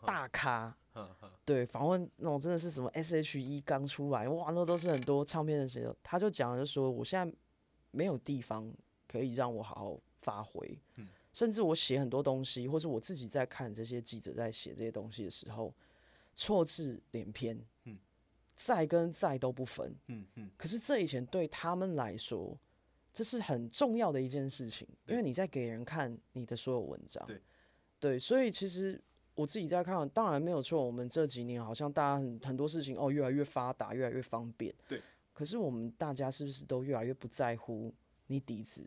[0.04, 0.76] 大咖，
[1.44, 7.36] 对，访问那种真的是什么 S.H.E 刚出来，哇，那都是很多唱片的时候，他就讲了，就说我现在
[7.90, 8.72] 没有地方
[9.06, 15.72] 可以让我好好发挥，嗯甚至我写很多东西，或是我自己在看这些记者在写这些东西的时候，
[16.34, 17.98] 错字连篇，嗯
[18.56, 22.58] 在跟在都不分，嗯嗯可是这以前对他们来说，
[23.14, 27.24] 这是很重要的一件事情，因为你在给人看你的所有文章。
[27.26, 27.40] 对
[28.00, 29.00] 对，所以其实
[29.38, 30.84] 我自己在看，当然没有错。
[30.84, 34.74] 我们这几年好像大家很很多事情哦越来越发达，越来越方便。
[34.88, 35.00] 对。
[35.32, 37.94] 可是我们大家是不是都越来越不在乎
[38.26, 38.84] 你底子，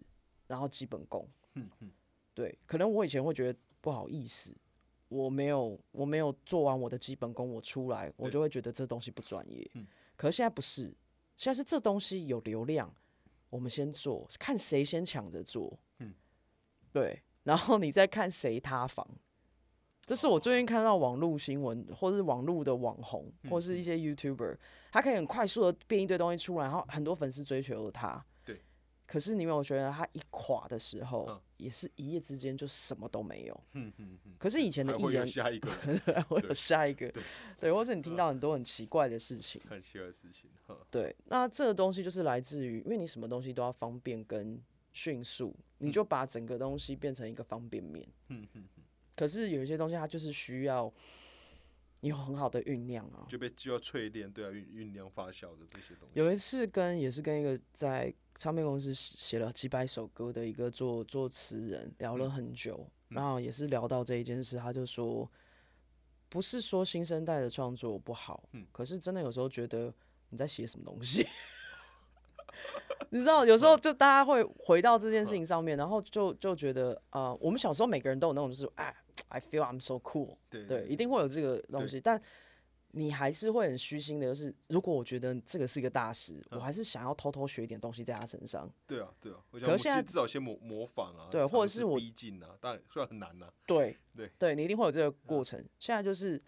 [0.48, 1.26] 然后基本功？
[1.54, 1.90] 嗯嗯
[2.34, 4.54] 对，可能我以前会觉得不好意思，
[5.08, 9.66] 我没有我没有做完我的基本功，我出来我就会觉得这东西不专业。
[9.76, 9.88] 嗯
[10.18, 10.94] 可是现在不是，
[11.38, 12.94] 现在是这东西有流量，
[13.50, 15.80] 我们先做，看谁先抢着做。
[16.00, 16.14] 嗯，
[16.92, 19.08] 对，然后你再看谁塌房。
[20.06, 24.58] 这是我最近看到网络新闻，或者是网络的网红，或是一些 YouTuber，
[24.92, 28.24] 他可以很快速的变一堆东西出来，然后很多粉丝追求了他。
[28.44, 28.60] 对。
[29.06, 33.64] 可是你有没有觉得他一垮的时候，嗯也是一夜之间就什么都没有？
[33.74, 37.24] 嗯嗯嗯，可是以前的还会有艺人，下一个人 我有下一个对，
[37.60, 44.60] 对，或是你听到很多很奇怪的事情，很奇怪的事情，哈对，那这个东西就是来自于，因为你什么东西都要方便跟
[44.94, 48.08] 迅速，你就把整个东西变成一个方便面。
[48.30, 48.64] 嗯嗯，
[49.21, 50.91] 可是有一些东西它就是需要
[51.99, 53.23] 有很好的酝酿啊。
[53.27, 56.19] 就被就要淬炼，对啊，酝酝酿发酵的这些东西。
[56.19, 65.29] 有一次跟也是跟一个在唱片公司写了几百首歌的一个作作词人聊了很久，嗯然后也是聊到这一件事，他就说，
[66.27, 69.93] 不是说新生代的创作不好，嗯可是真的有时候觉得
[70.29, 71.27] 你在写什么东西。
[73.12, 78.95] 你知道，有时候就大家会回到这件事情上面，然后就就觉得，呃，我们小时候每个人都有那种，就是，哎
[79.32, 82.22] ，I feel I'm so cool，对对，一定会有这个东西，但
[82.94, 88.70] 你还是会很虚心的，就是如果我觉得这个是一个大师，我嗯还是想要偷偷学一点东西在他身上。
[88.86, 94.30] 对啊对啊，可是现在至少先模模仿啊，对或者是我逼近啊，当然虽然很难呐，对对。
[94.38, 95.63] 对，你一定会有这个过程。
[95.80, 96.41] 现在就是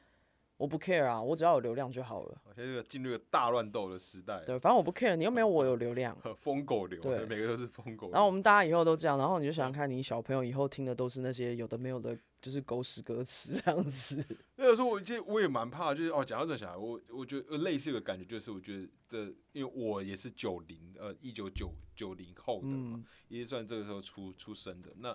[0.63, 2.41] 我不 care 啊，我只要有流量就好了。
[2.55, 6.17] 现在这个进入了大乱斗的时代，对，反正我不 care，你又没有我有流量。
[6.39, 8.13] 疯狗流，对每个都是疯狗流。
[8.13, 14.25] 然后我们大家以后都这样，然后你就想想看，你小朋友以后听的都是那些有的没有的，就是狗屎歌词这样子。
[14.55, 25.13] 那个时候我其实我也蛮怕，就是哦，讲到这小孩，我我觉得呃类似有个感觉，就是我觉得这，因为我也是九零呃一九九九零后的嘛，嗯，也算这个时候出出生的，那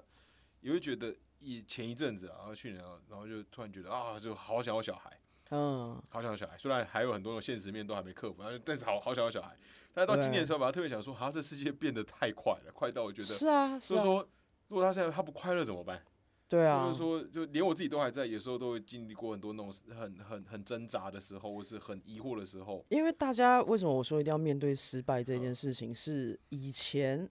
[0.60, 5.18] 也会觉得以前一阵子啊，然后去年啊，然后就突然觉得啊，就好想要小孩，
[5.50, 9.56] 嗯，好想要小孩，虽然还有很多的现实面都还没克服，但是但是好好想要小孩。
[9.94, 14.28] 但是到今年的时候，吧，特别想说，好像这世界变得太快了，快到我觉得，是啊，是啊，就是说，
[14.68, 16.00] 如果他现在他不快乐怎么办？
[16.48, 22.84] 对啊，就是说，就连我自己都还在，有时候都会经历过很多那种很很很挣扎的时候，或是很疑惑的时候。
[22.90, 25.92] 因为大家为什么我说一定要面对失败这件事情？
[25.92, 27.28] 是以前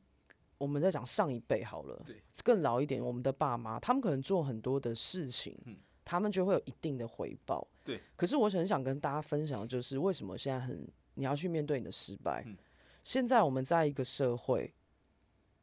[0.58, 5.78] 我们在讲上一辈好了对，更老一点，我们的爸妈，他们可能做很多的事情，嗯
[6.08, 7.68] 他们就会有一定的回报。
[7.84, 12.44] 对，可是我很想跟大家分享，就是为什么现在很你要去面对你的失败。
[12.48, 12.56] 嗯
[13.04, 14.74] 现在我们在一个社会，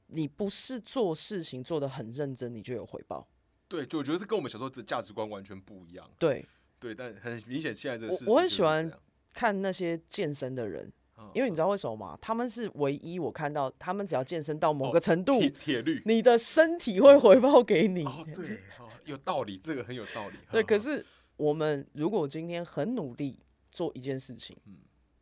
[0.07, 3.29] 你不是做事情做的很认真，你就有回报。
[3.69, 6.11] 对，就我觉得这跟我们小时候的价值观完全不一样。
[6.19, 6.47] 对，
[6.81, 8.91] 对，但很明显现在这个我事我很喜欢
[9.35, 12.19] 看那些健身的人，嗯因为你知道为什么吗？
[12.19, 16.03] 他们是唯一我看到，他们只要健身到某哦个程度，铁铁律。
[16.07, 18.07] 你的身体会回报给你。
[18.07, 20.39] 哦，对，哦，有道理，这个很有道理。
[20.51, 21.05] 对，可是
[21.37, 23.41] 我们如果今天很努力
[23.71, 24.77] 做一件事情，嗯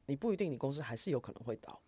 [0.07, 1.81] 你不一定你公司还是有可能会倒。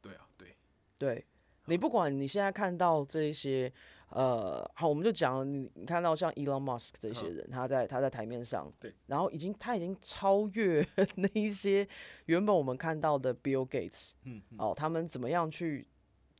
[0.00, 0.56] 对啊，对，
[0.96, 1.26] 对
[1.66, 3.70] 你不管你现在看到这些，
[4.10, 11.86] 呃，好，我们就讲你你看到像 Elon Musk 这些人，他在他在台面上，嗯对，然后已经他已经超越那一些
[12.26, 15.88] 原本我们看到的 Bill Gates，嗯，嗯哦，他们怎么样去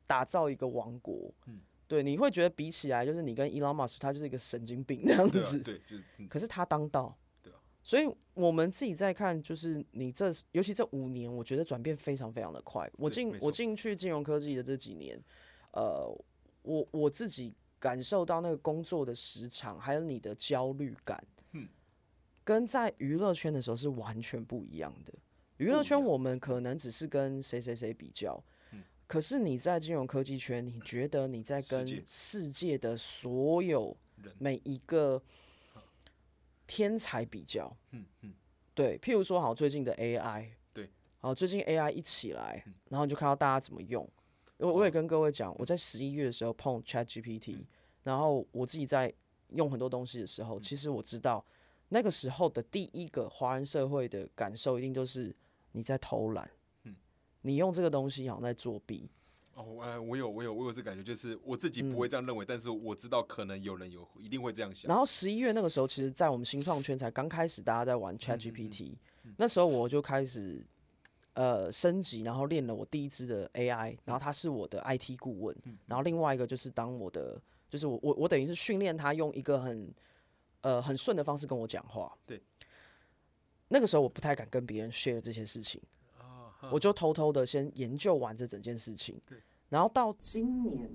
[0.07, 1.35] 打造一个王国？
[1.47, 5.59] 嗯对，你会觉得比起来，就是你跟伊朗马斯他就是一个神经病那样子。
[5.61, 12.91] 对啊对，就是嗯可是他当道，对啊所以我们自己在看，就是你这，尤其这五年，我觉得转变非常非常的快。
[12.97, 15.17] 我进我进去金融科技的这几年，
[15.73, 16.07] 呃，
[16.63, 21.23] 我我自己感受到那个工作的时长，还有你的焦虑感，
[21.53, 21.69] 嗯
[22.43, 25.15] 跟在娱乐圈的时候是完全不一样的。
[25.59, 28.53] 娱乐圈我们可能只是跟谁谁谁比较，嗯
[29.07, 35.23] 可是你在金融科技圈，你觉得你在跟世界的所有人每一个
[36.67, 38.35] 天才比较，嗯嗯，
[38.75, 40.91] 对，譬如说好最近的 AI，对，
[41.21, 42.75] 好最近 AI 一起来，嗯。
[42.89, 44.09] 然后你就看到大家怎么用。
[44.59, 47.59] 我我也跟各位讲，我在十一月的时候碰 Chat GPT，、
[48.03, 49.13] 然嗯后我自己在
[49.51, 51.45] 用很多东西的时候，其实我知道
[51.91, 55.33] 那个时候的第一个华人社会的感受，一定就是
[55.73, 56.51] 你在偷懒，嗯
[57.47, 59.09] 你用这个东西好像在作弊，
[59.55, 64.89] 哦，哎，我有我有我有这感觉，就是我自己嗯不会这样认为，但是我知道可能有人有一定会这样想。
[64.89, 68.97] 然后十一月那个时候，其实，在我们新创圈才刚开始，大家在嗯玩 Chat GPT，、
[69.37, 70.67] 那时候我就开始
[71.35, 75.57] 呃升级，然后练了我第一支的 AI，然后他是我的 IT 顾问，
[75.87, 79.95] 然后另外一个就是当我的，就是我我我等于是训练他用一个很
[80.63, 82.13] 呃很顺的方式跟我讲话。
[82.27, 82.43] 对，
[83.69, 85.96] 那个时候我不太敢跟别人 share 这些事情，啊，
[86.71, 89.21] 我就偷偷的先研究完这整件事情。
[89.27, 89.39] 对，
[89.69, 90.91] 然后到今年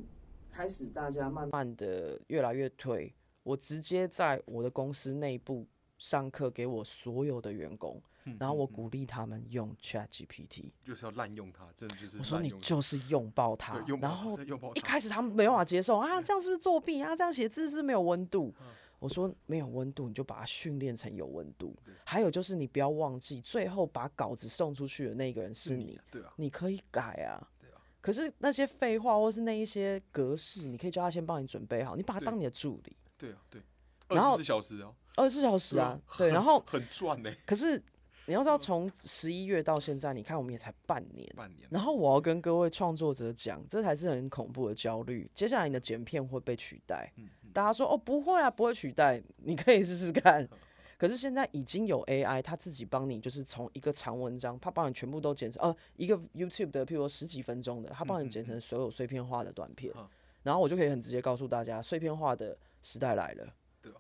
[0.52, 5.66] 开始，大家慢慢的越来越退，我直接在我的公司内部
[5.98, 14.38] 上课给我所有的员工，嗯然后我鼓励他们用 Chat GPT，就是要滥用它，真的就是我说你就是拥抱它然后
[14.76, 17.16] 一开始他们没办法接受啊，这样是不是作弊啊？
[17.16, 18.54] 这样写字是不是没有温度？
[18.60, 18.68] 嗯
[19.02, 21.76] 我说没有温度，你就把它训练成有温度。
[22.06, 27.42] 还有就是你不要忘记，最后把稿子送出去的那个人是你，啊，对啊，你可以改啊。
[28.00, 33.60] 可是那些废话或是那一些格式，你可以叫他先帮你准备好，你把他当你的助理，对啊，对，
[34.08, 36.00] 二十四小时哦，二十四小时啊。
[36.18, 37.82] 对，然后 很赚呢，可是
[38.28, 41.28] 你要知道，从十一月到现在，你看我们也才半年。
[41.36, 41.68] 半年。
[41.72, 45.30] 然后我要跟各位创作者讲，这才是很恐怖的焦虑。
[45.34, 50.48] 接下来你的剪片会被取代，嗯大家说哦不会啊，不会取代，你可以试试看。
[50.98, 60.08] 可是现在已经有 AI，它自己帮你，就是从一个长文章，它帮你全部都剪成，呃，一个 YouTube 的，譬如说十几分钟的，它帮你剪成所有碎片化的短片，嗯
[60.44, 63.54] 然后我就可以很直接告诉大家，碎片化的时代来了。
[63.82, 63.98] 对啊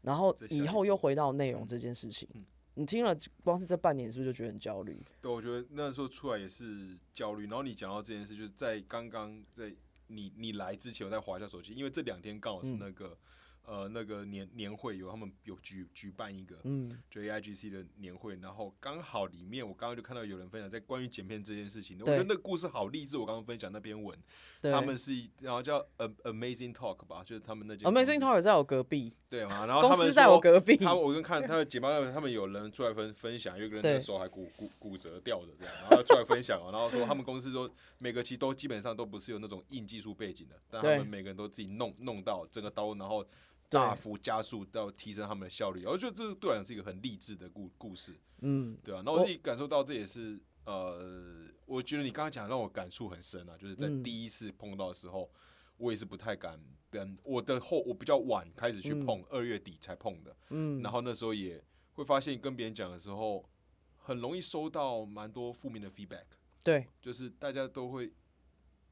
[0.00, 2.26] 然后以后又回到内嗯容这件事情，
[2.72, 4.98] 你听了光是这半年，是不是就觉得很焦虑？
[5.20, 7.46] 对，我觉得那时候出来也是焦虑。
[7.46, 9.70] 然后你讲到这件事，就是在刚刚在
[10.10, 12.78] 你你来之前，我在划一下手机，因为这两天刚好是嗯。
[12.78, 13.16] 那个、
[13.64, 23.16] 呃那个年年会有他们有举举办一个嗯，就 AIGC 的年会，然后刚好里面我刚刚就看到有人分享在关于剪片这件事情，我觉得那个故事好励志。
[23.16, 24.18] 我刚刚分享那篇文，
[24.60, 24.72] 对。
[24.72, 25.84] 他们是然后叫
[26.24, 30.76] Amazing Talk 吧，就是他们那间 Amazing Tower 在我隔壁，对嘛，然后他们公司在我隔壁。
[30.76, 43.24] 他我跟看他的节目，他们有人出来分分享，有一个人对的手还骨骨骨折掉着这样，然后出来分享哦，然后说他们公司说每个其实都基本上都不是有那种硬技术背景的，但他们每个人都自己弄弄到整个刀，然后
[43.70, 55.30] 大幅加速到提升他们的效率，我觉得这对我来讲是一个很励志的故故事，嗯，对啊，那我自己感受到这也是呃，我觉得你刚刚讲让我感触很深啊，就是在嗯第一次碰到的时候，
[55.76, 60.36] 我也是不太敢跟我的后我比较晚开始去碰，二、月底才碰的。
[60.48, 61.62] 嗯，然后那时候也
[61.94, 63.48] 会发现跟别人讲的时候，
[63.96, 66.24] 很容易收到蛮多负面的 feedback，
[66.64, 68.12] 对，就是大家都会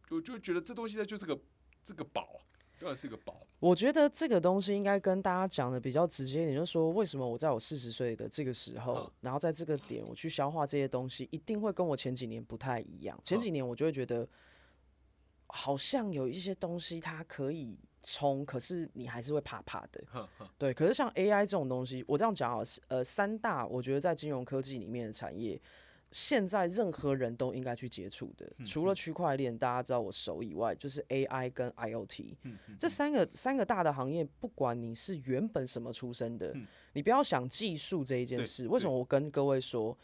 [0.08, 1.38] 就就觉得这东西它就是个
[1.82, 2.40] 这个宝啊，
[2.78, 3.40] 当然是个宝。
[3.60, 13.18] 我觉得这个东西应该跟大家讲的比较直接一点，就是说为什么我在我四十岁的这个时候，嗯然后在这个点我去消化这些东西，一定会跟我前几年不太一样。
[13.24, 14.28] 前几年我就会觉得，
[15.48, 20.28] 好像有一些东西它可以冲，可是你还是会怕怕的。
[20.56, 25.60] 对，可是像 AI 这种东西，我这样讲啊，呃，三大我觉得在金融科技里面的产业，
[26.10, 32.34] 现在任何人都应该去接触的，除了区块链大家知道我熟以外，就是 AI 跟 IoT
[32.78, 36.56] 这三个三个大的行业，不管你是原本什么出身的，
[36.94, 38.66] 你不要想技术这一件事。
[38.68, 39.96] 为什么我跟各位说，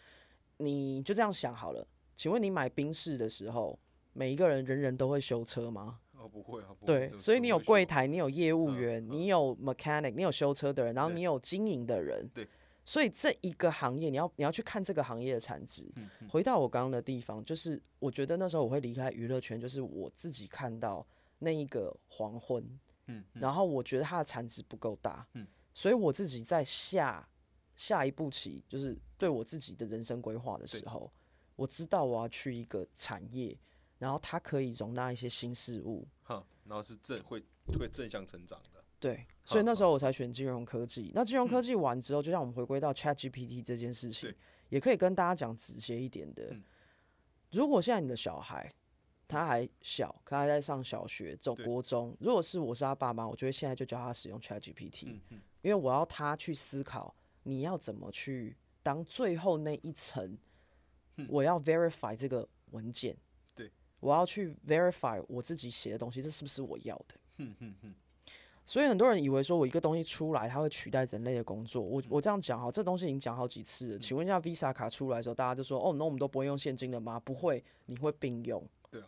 [0.58, 1.86] 你就这样想好了？
[2.16, 3.78] 请问你买宾士的时候，
[4.12, 6.00] 每一个人人人都会修车吗？
[6.18, 12.28] 哦，不会啊，不会对，所以你有柜台，你有业务嗯员，嗯你有 mechanic，你有修车的人，然后你有经营的人。
[12.34, 12.46] 对。
[12.84, 15.90] 所以这一个行业，你要你要去看这个行业的产值。
[15.96, 16.28] 嗯。
[16.28, 21.06] 回到我刚刚的地方，就是我觉得那时候我会离开娱乐圈，就是我自己看到
[21.38, 22.62] 那一个黄昏，
[23.06, 23.40] 嗯嗯。
[23.40, 25.46] 然后我觉得它的产值不够大，嗯。
[25.72, 27.28] 所以我自己在下
[27.74, 31.10] 下一步棋，就是对我自己的人生规划的时候，
[31.56, 33.58] 我知道我要去一个产业，
[33.98, 37.42] 然后它可以容纳一些新事物，哈，然后是正会
[37.78, 41.12] 会正向成长的，对，所以那时候我才选金融科技。
[41.14, 44.34] 那金融科技完之后，就像我们回归到 Chat GPT 这件事情，
[44.68, 46.48] 也可以跟大家讲直接一点的。
[46.50, 46.62] 嗯
[47.50, 48.68] 如果现在你的小孩
[49.28, 55.06] 他还小，可他还在上小学、走对国中，如果是我是他爸妈，我就会现在就教他使用 Chat GPT，、
[55.62, 57.14] 因为我要他去思考
[57.44, 60.36] 你要怎么去当最后那一层，
[61.28, 63.16] 我要 verify 这个文件，
[63.54, 63.70] 对，
[64.00, 67.14] 我要去 verify 我自己写的东西，这是不是我要的？
[67.38, 67.94] 哼哼哼，
[68.66, 71.82] 所以很多人以为说我一个东西出来，它会取代人类的工作。
[71.82, 73.98] 我我这样讲哈，这东西已经讲好几次了。
[73.98, 77.20] 请问一下，Visa 卡出来的时候，大家就说哦，那我们都不会用现金了吗？
[77.20, 78.62] 不会，你会并用。
[78.90, 79.06] 对啊。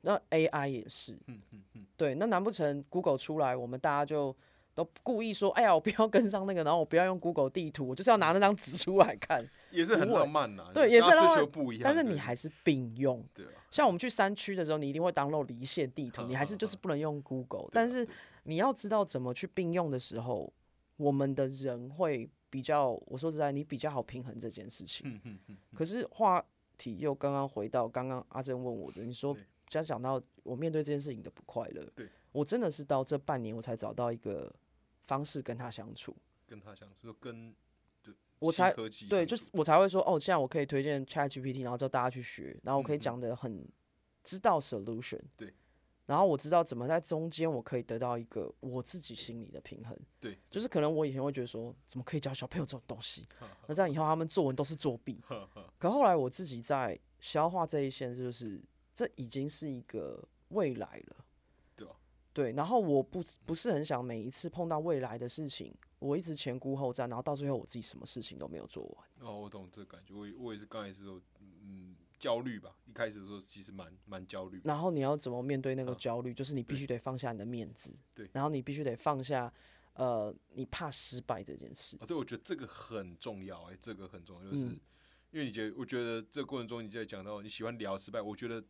[0.00, 2.14] 那 AI 也是，嗯嗯嗯，对。
[2.14, 4.34] 那难不成 Google 出来，我们大家就
[4.74, 9.46] 都故意说，哎呀，我不要跟上那个，然后我不要用 Google 地图，我就是要拿那张纸出来看。
[9.70, 13.22] 也是很浪漫呐，对也是追浪漫求不一样，但是你还是并用。
[13.34, 17.68] 对啊，像我们去山区的时候，你一定会 download 离线地图， 你还是就是不能用 Google。
[17.74, 18.14] 但是对
[18.44, 20.50] 你要知道怎么去并用的时候，
[20.96, 25.10] 我们的人会比较，我说实在，你比较好平衡这件事情。
[25.10, 26.44] 嗯嗯嗯，可是话
[26.78, 29.42] 题又刚刚回到刚刚阿珍问我的，你说对。
[29.66, 34.54] 讲讲到我面对这件事情的不快乐对，我真的是到这半年我才找到一个
[35.06, 36.14] 方式跟他相处，
[36.46, 37.52] 跟他相处，说跟
[38.02, 38.70] 对我才
[39.08, 43.66] 对，就是我才会说哦，现在我可以推荐 Chat GPT，然后叫大家去学，然后我可以讲的很
[44.22, 45.52] 知道 solution，对，
[46.06, 53.26] 然后我知道怎么在中间我可以得到一个我自己心里的平衡，对，就是可能我以前会觉得说，怎么可以教小朋友这种东西？
[53.66, 55.18] 那这样以后他们作文都是作弊。
[55.78, 58.62] 可后来我自己在消化这一线，就是
[58.94, 61.16] 这已经是一个未来了，
[61.74, 61.96] 对啊
[62.32, 69.28] 对，然后我不不是很想每一次碰到未来的事情，我一直前顾后盼，然后到最后我自己什么事情都没有做完。
[69.28, 71.04] 哦，我懂这感觉，我也我也是刚开始
[72.18, 76.32] 焦虑吧，一开始的时候其实蛮蛮焦虑，然后你要怎么面对那个嗯焦虑？
[76.32, 79.52] 就是你必须得放下你的面子，对然后你必须得放下，
[79.94, 81.96] 呃，你怕失败这件事。
[82.00, 84.80] 啊，对，我觉得这个很重要，哎，这个很重要，就是、嗯
[85.34, 88.62] 因为你觉得，我觉得这个过程中你在讲到你喜欢聊失败，我觉得，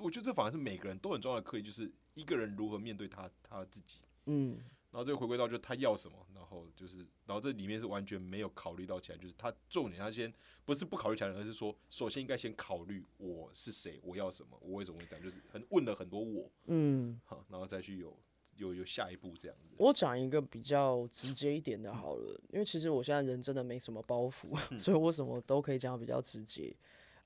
[0.00, 3.96] 我觉得这反而是每个人都很重要的课题，就是一个人如何面对他他自己。
[4.26, 4.58] 嗯，
[4.92, 10.30] 然后这个回归到就是他要什么，然后就是，然后这里面是完全没有考虑到起来，就是他重点他先
[10.66, 18.14] 不是不考虑起来，而是说首先应该先考虑我是谁，我要什么，我为什么会这样，就是很问了很多我，嗯，好，然后再去有
[18.56, 19.74] 有有下一步这样子。
[19.78, 26.70] 我讲一个比较直接一点的好了，因为其实我现在人真的没什么包袱， 所以我什么都可以讲比较直接。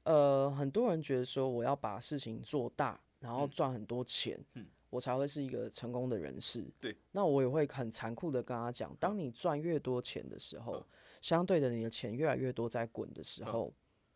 [0.05, 6.65] 呃，很多人觉得说我要把事情做大，然后赚很多钱，嗯我才会是一个成功的人士。
[6.81, 10.85] 对，那我也会很残酷的跟他讲，当你赚越多钱的时候嗯，
[11.21, 13.73] 相对的你的钱越来越多在滚的时候，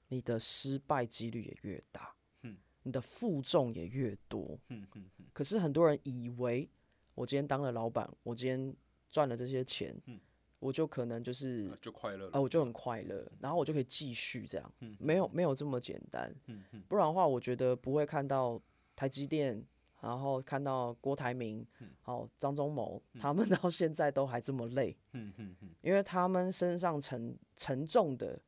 [0.09, 2.57] 你的失败几率也越大，嗯。
[2.83, 4.59] 你的负重也越多。
[4.69, 6.67] 嗯嗯嗯，可是很多人以为
[7.15, 8.75] 我今天当了老板，我今天
[9.11, 10.19] 赚了这些钱，嗯
[10.59, 12.31] 我就可能就是啊就快乐了。
[12.33, 16.83] 啊，我就很快乐，然后我就可以继续这样，嗯没有没有这么简单，嗯嗯。
[16.89, 18.61] 不然的话，我觉得不会看到
[18.97, 19.63] 台积电，
[20.01, 21.67] 然后看到郭台铭，
[22.01, 28.41] 好、张忠谋，他们到现在都还这么累，嗯嗯嗯，因为他们身上沉沉重的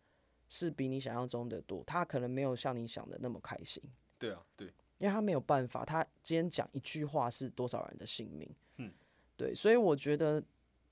[0.49, 3.83] 是比你想象中的多，他可能没有像你想的那么开心。
[4.19, 8.93] 对啊，对，因为他没有办法，他今天讲一句话是多少人的性命，嗯，
[9.37, 10.43] 对，所以我觉得，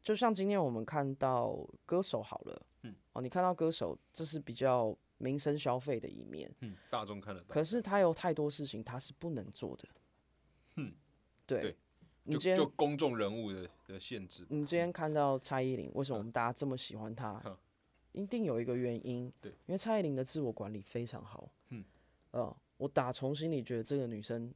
[0.03, 1.57] 就像今天我们看到
[1.87, 10.00] 歌手好了，嗯，哦，你看到歌手，这是比较民生消费的一面，嗯，大众看得到，可是他有太多事情他是不能做的，嗯，
[11.55, 11.77] 对，对
[12.25, 17.57] 你今天就就公众人物的的限制，你今天看到蔡依林，为什么我们大家这么喜欢她嗯？
[18.13, 21.85] 一定有一个原因，对，因为蔡依林的自我管理非常好，嗯，
[22.33, 24.53] 呃，我打从心里觉得这个女生，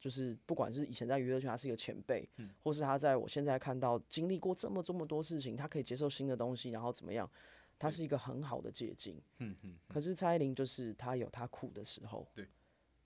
[0.00, 7.30] 就是不管是以前在娱乐圈她是一个前辈，嗯，或是她在我现在看到经历过这么这么多事情，她可以接受新的东西，然后怎么样，
[7.78, 9.14] 她是一个很好的借鉴。
[9.38, 12.48] 嗯嗯，可是蔡依林就是她有她苦的时候，对，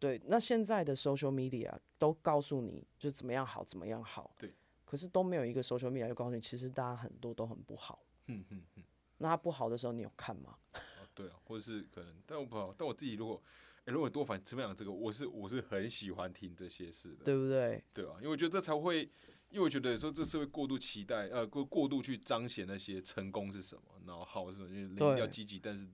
[0.00, 4.52] 对，那现在的 social media 都告诉你就怎么样好，怎么样好，对，
[4.84, 8.02] 可是都没有一个 social media 就告诉你，其实大家很多都很不好。
[8.26, 8.82] 嗯嗯嗯，
[9.18, 10.56] 那它不好的时候，你有看吗？
[10.72, 13.42] 哦对啊，或者是可能，但我不好，但我自己如果，
[13.84, 17.84] 哎，如果多反吃分享这个，我是我是很喜欢听这些事的，对不对？
[17.92, 18.14] 对啊？
[18.18, 19.02] 因为我觉得这才会，
[19.50, 25.86] 因为我觉得有时候这社会过度期待，呃，过过度去彰显那些成功是什么，然后好是什么，因为人一定要积极，但是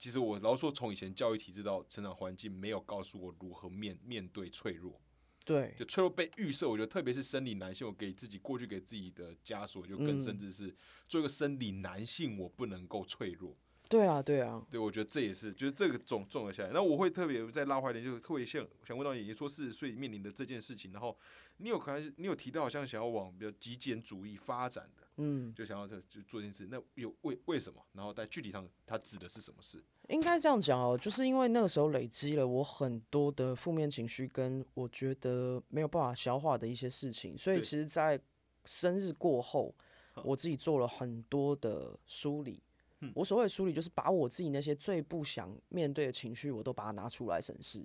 [0.00, 4.98] 其实我老实说，从以前教育体制到成长环境，没有告诉我如何面面对脆弱，
[5.44, 10.20] 对，就脆弱被预设，我觉得特别是生理男性，我给自己过去给自己的枷锁就更嗯。
[10.22, 10.74] 甚至是
[11.06, 13.54] 做一个生理男性，我不能够脆弱。
[13.90, 21.18] 对啊，对啊，对，我觉得这也是，就是这个总综合下来，那我会特别再拉回来，就是特别想想问到你，你说四十岁面临的这件事情，然后
[21.56, 27.84] 你有可能，你有提到好像想要往比较极简主义发展的，嗯，就想要这就做这件事，那有为为什么？
[27.92, 29.82] 然后在具体上，它指的是什么事？
[30.08, 38.20] 应该这样讲哦，就是因为那个时候累积了我很多的负面情绪，跟我觉得没有办法消化的一些事情，所以其实，在
[38.64, 39.74] 生日过后，
[40.24, 42.62] 我自己做了很多的梳理。
[43.02, 47.82] 嗯我所谓的梳理，就是把我自己那些最不想面对的情绪，我都把它拿出来审视。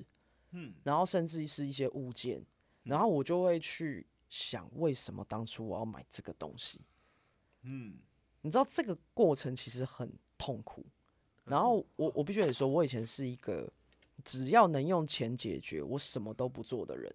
[0.51, 2.43] 嗯，然后甚至是一些物件，
[2.83, 6.81] 然后我就会去想，为什么当初我要买这个东西？
[7.65, 7.95] 嗯，
[8.41, 10.85] 你知道这个过程其实很痛苦。
[11.45, 13.71] 然后我我必须得说，我以前是一个
[14.23, 17.13] 只要能用钱解决，我什么都不做的人。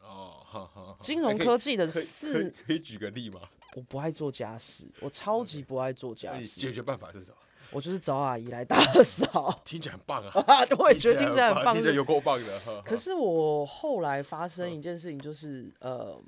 [0.00, 3.40] 哦，哈哈哈金融科技的可以可以四，可以举个例吗？
[3.74, 7.38] 我不爱做家事，我超级不爱做那家事解，决办法是什么？
[7.70, 9.58] 我就是找阿姨来打扫。
[9.64, 12.82] 听起来很棒啊， 我也觉得听起来很棒听起来有够棒的。
[12.86, 16.20] 可是我后来发生一件事情，就是呃，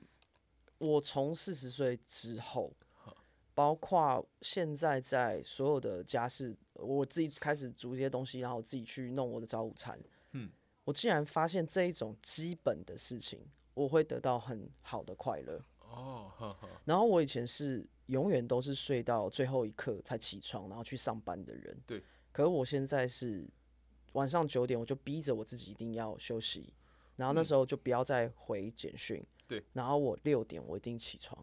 [0.79, 2.73] 我从四十岁之后，
[3.57, 9.99] 包括现在在所有的家事，我自己开始煮一些东西，然后自己去弄我的早午餐。
[10.33, 10.51] 嗯，
[10.85, 13.41] 我竟然发现这一种基本的事情，
[13.73, 15.59] 我会得到很好的快乐。
[15.81, 16.55] 哦，
[16.85, 21.83] 然后我以前是永远都是睡到最后一刻才起床，然后去上班的人。
[21.87, 22.03] 对。
[22.33, 23.49] 可是我现在是
[24.13, 26.75] 晚上九点，我就逼着我自己一定要休息，
[27.17, 29.17] 然后那时候就不要再回简讯。
[29.17, 29.65] 嗯对。
[29.73, 31.43] 然后我六点我一定起床。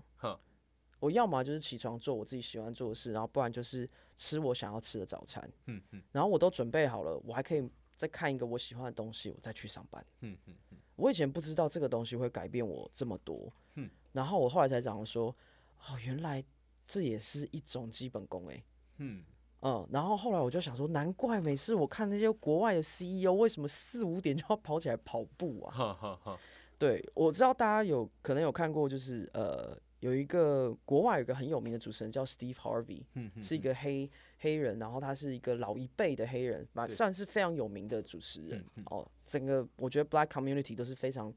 [1.04, 1.06] 哈。
[1.06, 5.48] 我要么就是起床做我自己喜欢做的事，然后不然就是吃我想要吃的早餐。
[5.66, 10.06] 嗯嗯然后我都准备好了，我还可以再看一个我喜欢的东西，我再去上班。
[10.22, 10.56] 嗯嗯
[10.96, 15.36] 我以前不知道这个东西会改变我这么多，嗯然后我后来才讲说，
[15.80, 16.44] 哦，原来
[16.88, 18.64] 这也是一种基本功诶、
[18.98, 19.24] 嗯，
[19.62, 25.74] 嗯，然后后来我就想说，难怪每次我看那些国外的 CEO 为什么四五点就要跑起来跑步啊？
[25.74, 26.40] 哈哈哈，
[26.78, 33.06] 对，我知道大家有可能有看过，就是呃，有一个国外有一个很有名的主持人叫 Steve Harvey，
[33.42, 39.10] 是一个黑黑人，然后他是一个老一辈的黑人，吧，对算是非常有名的主持人哦。
[39.26, 41.34] 整个我觉得 Black community 都是非常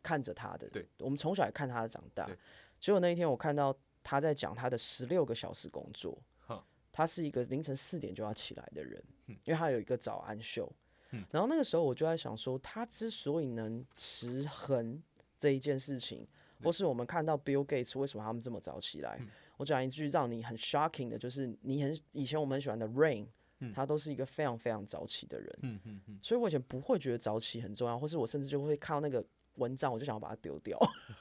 [0.00, 2.30] 看着他的，对，我们从小也看他长大。
[2.78, 6.16] 结果那一天我看到他在讲他的十六个小时工作，
[6.92, 10.72] 他是一个凌晨四点就要起来的人，嗯因为他有一个早安秀。
[11.10, 15.02] 嗯然后那个时候我就在想说，他之所以能持恒
[15.36, 16.24] 这一件事情，
[16.62, 19.28] 或是我们看到 Bill Gates 为什么他们这么早起来，嗯。
[19.56, 23.26] 我讲一句让你很 shocking 的，就是你很以前我们很喜欢的 Rain，、
[23.72, 29.24] 他都是一个非常非常早起的人，嗯嗯嗯，所以我以前不会觉得早起很重要，或是我甚至就会看到那个
[29.54, 30.76] 文章，我就想要把它丢掉，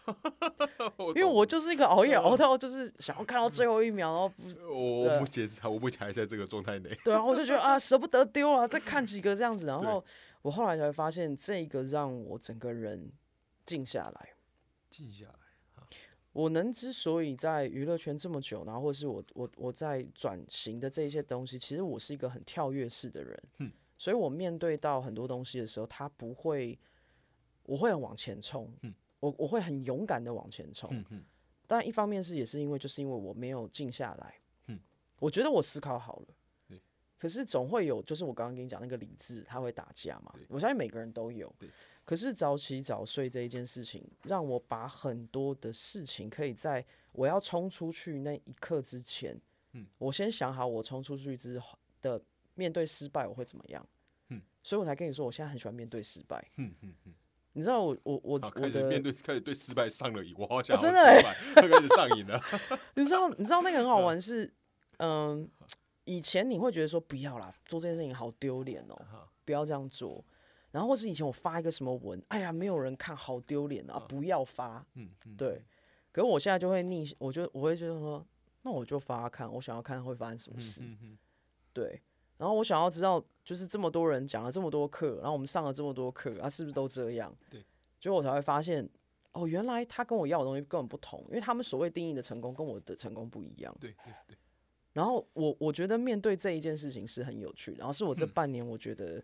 [1.15, 6.89] 因为我就是一个熬夜熬到就是想要看到最后一秒，然后不我我目前是我目前还在这个状态内。
[7.03, 10.03] 对，啊我就觉得啊 舍不得丢啊，再看几个这样子，然后
[10.41, 13.11] 我后来才发现，这个让我整个人
[13.63, 14.29] 静下来。
[14.93, 15.85] 静下来。
[16.31, 26.77] 我能之所以在娱乐圈这么久，然后或是我我我在转型的这一些东西，其实我是一个很跳跃式的人，嗯所以我面对到很多东西的时候，他不会，
[27.63, 31.23] 我会很往前冲，嗯我我会很勇敢的往前冲，嗯嗯
[31.67, 34.35] 当然一方面是也是因为就是因为我没有静下来，
[34.67, 34.79] 嗯
[35.19, 36.27] 我觉得我思考好了。
[36.67, 36.81] 对，
[37.19, 40.31] 可是总会有，就是我刚刚跟你讲那个理智，他会打架嘛。
[40.33, 41.53] 对，我相信每个人都有。
[41.59, 41.69] 对。
[42.05, 49.39] 可是早起早睡这一件事情，让我把很多的事情可以在我要冲出去那一刻之前，
[49.71, 52.21] 嗯我先想好我冲出去之后的
[52.55, 53.87] 面对失败我会怎么样，
[54.29, 56.45] 嗯所以我才跟你说我现在很喜欢面对失败。
[56.57, 57.13] 嗯嗯嗯，
[57.53, 60.99] 你知道我我我开始面，对，开始对失败上了瘾，我好想哦真的
[61.55, 62.41] 开始上瘾了。
[62.95, 64.53] 你知道你知道那个很好玩是，
[64.97, 65.49] 嗯，
[66.03, 70.23] 以前你会觉得说不要啦，做这件事情好丢脸哦，不要这样做。
[70.73, 74.83] 然后或是以前我发一个什么文，哎呀，没有人看，好丢脸啊，不要发。
[74.95, 75.63] 嗯嗯，对，
[76.11, 78.25] 可是我现在就会逆，我就我会就是说，
[78.63, 80.81] 那我就发看，我想要看会发生什么事。
[80.81, 81.17] 嗯嗯
[81.71, 82.01] 对，
[82.37, 87.31] 然后我想要知道，就是这么多人讲了这么多课，然后我们上了这么多课，啊，是不是都这样？
[87.51, 87.63] 对，
[87.99, 88.89] 结果我才会发现，
[89.33, 93.75] 哦，原来他跟我要的东西根本不同，因为他们所谓定义的成功跟我的成功不一样。
[93.79, 94.35] 对对对，
[94.91, 99.23] 然后我我觉得面对这一件事情是很有趣，然后是我这半年我觉得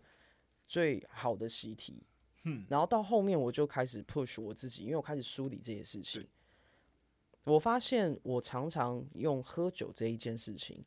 [0.70, 2.00] 最好的习题。
[2.44, 6.24] 嗯，然后到后面我就开始 push 我自己，因为我开始梳理这些事情。
[7.42, 10.84] 我发现我常常用喝酒这一件事情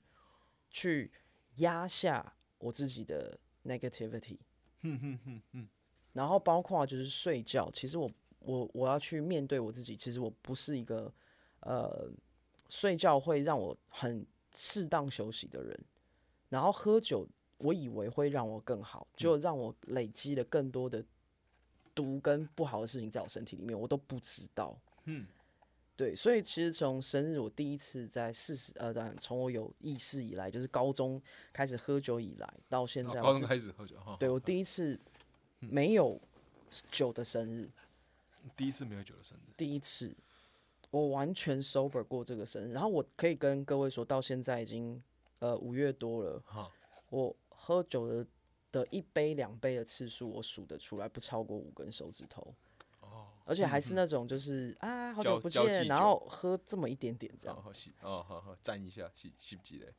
[0.70, 1.12] 去
[1.58, 4.38] 压下我自己的 negativity，
[4.82, 5.68] 嗯嗯嗯嗯，
[6.14, 8.10] 然后包括就是睡觉，其实我
[8.40, 11.14] 我我要去面对我自己，其实我不是一个
[11.60, 12.10] 呃
[12.70, 14.26] 睡觉会让我很
[14.56, 15.86] 适当休息的人。
[16.50, 17.28] 然后喝酒，
[17.64, 21.04] 我以为会让我更好，就让我累积了更多的
[21.96, 24.78] 毒跟不好的事情在我身体里面，我都不知道。
[25.06, 25.26] 嗯，
[25.96, 34.18] 对，所以其实从生日我第一次在四十呃，当然从我有意识以来，就是高中开始喝酒以来，到现在，哦高中开始喝酒哈。
[34.20, 35.00] 对我第一次
[35.60, 36.20] 没有
[36.90, 37.70] 酒的生日，
[38.58, 40.14] 第一次没有酒的生日，第一次
[40.90, 45.02] 我完全 sober 过这个生日，然后我可以跟各位说到现在已经
[45.40, 46.72] 呃五月多了，哈，
[47.10, 47.36] 我
[47.66, 48.28] 喝酒的
[48.74, 52.54] 的一杯两杯的次数我数得出来，不超过五根手指头。
[53.00, 59.94] 哦，而且还是那种就是、啊，好久不见，交交际酒然后喝这么一点点这样好，好洗，哦，好好沾一下，洗洗不记嘞。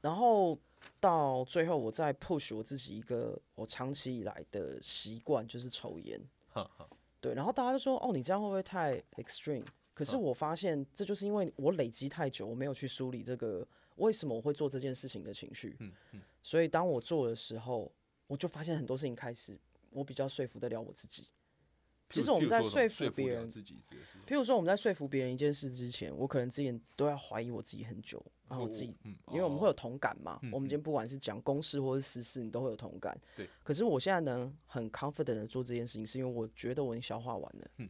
[0.00, 0.58] 然后
[0.98, 6.18] 到最后我再 push 我自己一个我长期以来的习惯就是抽烟，
[6.48, 6.88] 哈哈，
[7.20, 9.66] 对，然后大家就说哦，你这样会不会太 extreme？
[9.92, 13.66] 可是嗯我发现这就是因为我累积太久，我没有去梳理这个
[14.00, 17.90] 为什么我会做这件事情的情绪，嗯嗯，所以当我做的时候，
[18.26, 19.58] 我就发现很多事情开始
[19.90, 21.28] 我比较说服得了我自己。
[22.08, 33.16] 其实我们在说服别人譬如说我们在说服别人一件事之前，我可能之前都要怀疑我自己很久，然后我自己嗯，因为我们会有同感嘛，嗯我们今天不管是讲公事或是私事，你都会有同感。
[33.36, 33.48] 对。
[33.62, 37.70] 可是我现在能很 confident 的做这件事情，是因为我觉得我已经消化完了。
[37.76, 37.88] 嗯。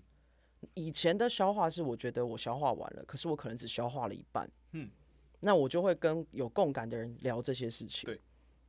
[0.75, 4.51] 以前的消化是我觉得我消化完了，可是我可能只消化了一半。
[4.73, 4.91] 嗯。
[5.41, 8.07] 那我就会跟有共感的人聊这些事情。
[8.07, 8.21] 对。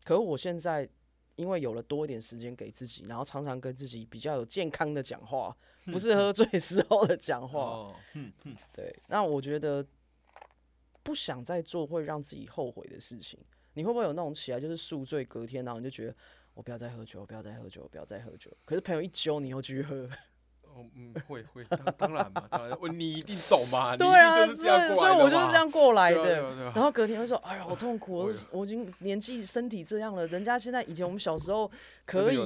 [0.03, 0.87] 可是我现在
[1.35, 5.55] 因为有了多一点时间给自己，然后常常跟自己比较有健康的讲话，
[5.85, 7.59] 不是 喝醉时候的讲话。
[7.59, 9.85] 哦，嗯嗯，对，那我觉得
[11.03, 13.39] 不想再做会让自己后悔的事情。
[13.73, 16.15] 你会不会有那种起来就是宿醉，隔天然后你就觉得
[16.53, 18.51] 我不要再喝酒，我不要再喝酒，我不要再喝酒。
[18.65, 20.09] 可是朋友一揪你又继续喝，
[20.75, 26.41] 哦嗯，会会，当当然嘛，当然，我你一定懂嘛，你对啊，是所以所以我就是这样过来的。
[26.73, 30.25] 然后隔天会说：“哎呀，好痛苦，我我已经年纪身体这样了。
[30.27, 31.69] 人家现在以前我们小时候
[32.05, 32.37] 可以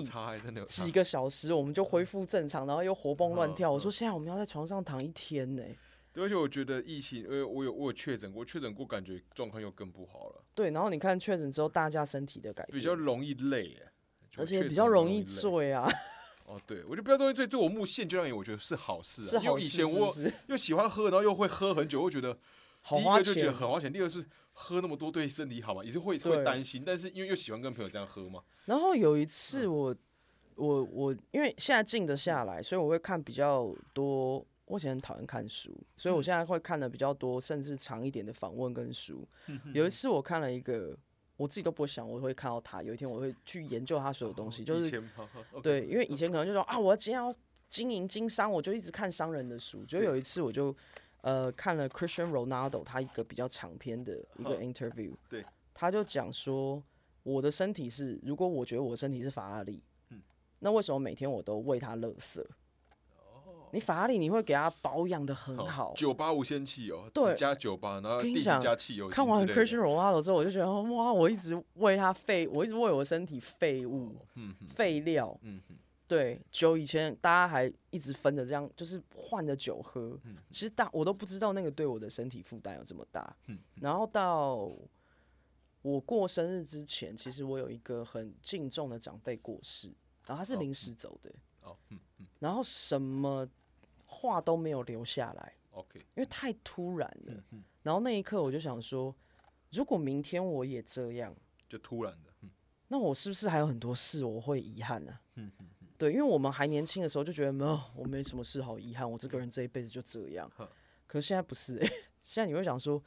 [0.65, 0.91] 几。
[0.91, 3.71] 个小时我们就恢复正常，然后又活蹦乱跳。
[3.71, 5.63] 嗯我说现在我们要在床上躺一天呢、
[6.13, 13.77] 对而且我觉得疫情，因为我有我有确诊过，确诊过感觉状况又更不好了，对，然后你看确诊之后，大家身体的改变，比较容易累
[14.37, 15.21] 而且比较容易。
[15.23, 15.89] 醉啊，
[16.45, 22.33] 哦，对，我觉得比较容易醉，对我目现阶段而言，我觉得是好事、啊，因为以是好事前我又喜欢喝，然后又会喝很久，会觉得
[22.87, 23.53] 第一个就觉得钱。
[23.53, 29.95] 很花钱，第二个是喝那么多对身体好嘛，也是会对会担心，但是因为又喜欢跟朋友这样喝嘛，然后有一嗯次我，
[30.55, 34.45] 我我因为现在静得下来，所以我会看比较多。
[34.67, 39.23] 我以前很讨厌看书，所以我现在会看的比较多，甚至长一点的访问跟书。
[39.75, 40.97] 有一次我看了一个，
[41.37, 45.03] 我自己都不会想我会看到他，有一天我会去研究他所有东西，就是
[45.61, 47.33] 对，因为以前可能就说啊，我今天要
[47.69, 49.83] 经营经商，我就一直看商人的书。
[49.85, 50.75] 就有一次我就
[51.21, 56.81] 呃看了 Christian Ronaldo 他一个比较长篇的一个 interview， 对， 他就讲说
[57.23, 60.21] 我的身体是，如果我觉得我的身体是法拉利，嗯。
[60.59, 62.43] 那为什么每天我都喂它垃圾？
[63.75, 65.93] 哦你法拉利你会给它保养的很好。
[65.95, 67.33] 九八无铅汽油，对。
[67.35, 74.55] 加九八，然后第几跟你讲加汽油，看完 Christian Ronaldo 之后，我就觉得哇，我一直为他废，我一直为我的身体废物、嗯。
[74.73, 75.37] 废料。
[75.41, 75.75] 嗯哼，
[76.07, 80.17] 对，酒以前大家还一直分着这样，就是换着酒喝。
[80.23, 83.35] 嗯其实大我都不知道那个对我的身体负担有这么大。
[83.47, 84.71] 嗯然后到
[85.81, 89.89] 我过生日之前，其实我有一个很敬重的长辈过世，
[90.25, 91.29] 然后他是哦临时走的，
[91.61, 92.25] 哦，嗯嗯。
[92.39, 93.47] 然后什么
[94.15, 97.43] 话都没有留下来，，OK，因为太突然了。
[97.83, 99.13] 然后那一刻我就想说，
[99.71, 101.35] 如果明天我也这样，
[101.67, 102.49] 就突然的，嗯
[102.87, 105.19] 那我是不是还有很多事我会遗憾呢、
[105.97, 110.49] 对，因为我们还年轻的时候就觉得没有，我没什么事好遗憾，我这个人这一辈子就这样。
[111.07, 111.87] 可是现在不是、欸，
[112.23, 113.03] 现在你会想说，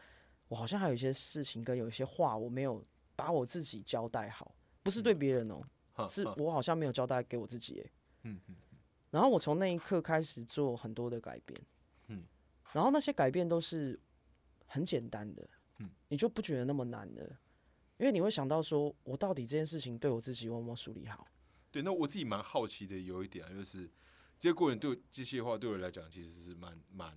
[0.49, 2.85] 我好像还有一些事情跟有一些话我没有
[3.15, 4.53] 把我自己交代好，
[4.83, 5.63] 不是对别人哦、
[6.09, 7.91] 是我好像没有交代给我自己、欸。
[8.25, 8.57] 嗯嗯
[9.11, 11.61] 然后我从那一刻开始做很多的改变，
[12.09, 12.25] 嗯，
[12.73, 13.99] 然后那些改变都是
[14.67, 15.49] 很简单的，
[15.79, 17.39] 嗯，你就不觉得那么难了，
[17.97, 21.27] 因为你会想到说，我到底这件事情对我自己我有没有梳理好？
[21.71, 23.91] 对，那我自己蛮好奇的，有一点啊，就是
[24.39, 27.15] 这些过程对我这些话对我来讲其实是蛮蛮，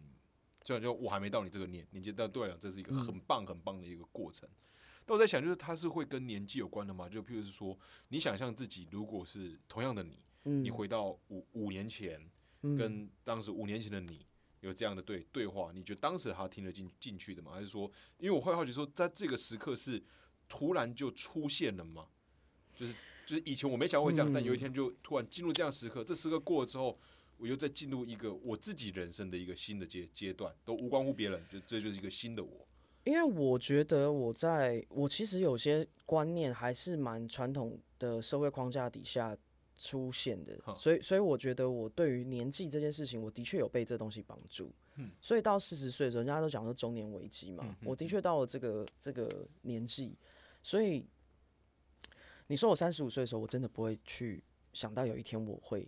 [0.63, 4.47] 虽然说我还没到你这个年年纪，但对我来讲这是一个嗯很棒很棒的一个过程。
[5.05, 7.09] 但我在想，就是它是会跟年纪有关的吗？
[7.09, 7.77] 就譬如是说，
[8.09, 12.19] 你想象自己如果是同样的你，嗯，你回到五五年前，
[12.61, 14.25] 嗯跟当时五年前的你
[14.61, 17.51] 有这样的对对话，你觉得当时他听得进进去的吗？
[17.53, 20.01] 还是说，因为我会好奇说，在这个时刻是
[20.47, 22.07] 突然就出现了吗？
[22.75, 22.93] 就是
[23.25, 26.99] 就是以前我没想过会这样，但有一嗯天就突然进入这样时刻，这时刻过了之后，
[27.37, 32.67] 我又再进入一个我自己人生的一个新的阶阶段，都无关乎别人，就这就是一个新的我。
[33.03, 39.35] 因为我觉得我在我其实有些观念还是蛮传统的社会框架底下
[39.81, 44.71] 出现的，所以所以我觉得我对于年纪这件事情，我的确有被这东西帮助。
[44.97, 49.27] 嗯所以到四十岁的时候，人家都讲说中年危机嘛，我的确到了这个这个
[49.63, 50.15] 年纪，
[50.61, 51.03] 所以
[52.47, 55.87] 你说我三十五岁的时候，我真的不会去想到有一天我会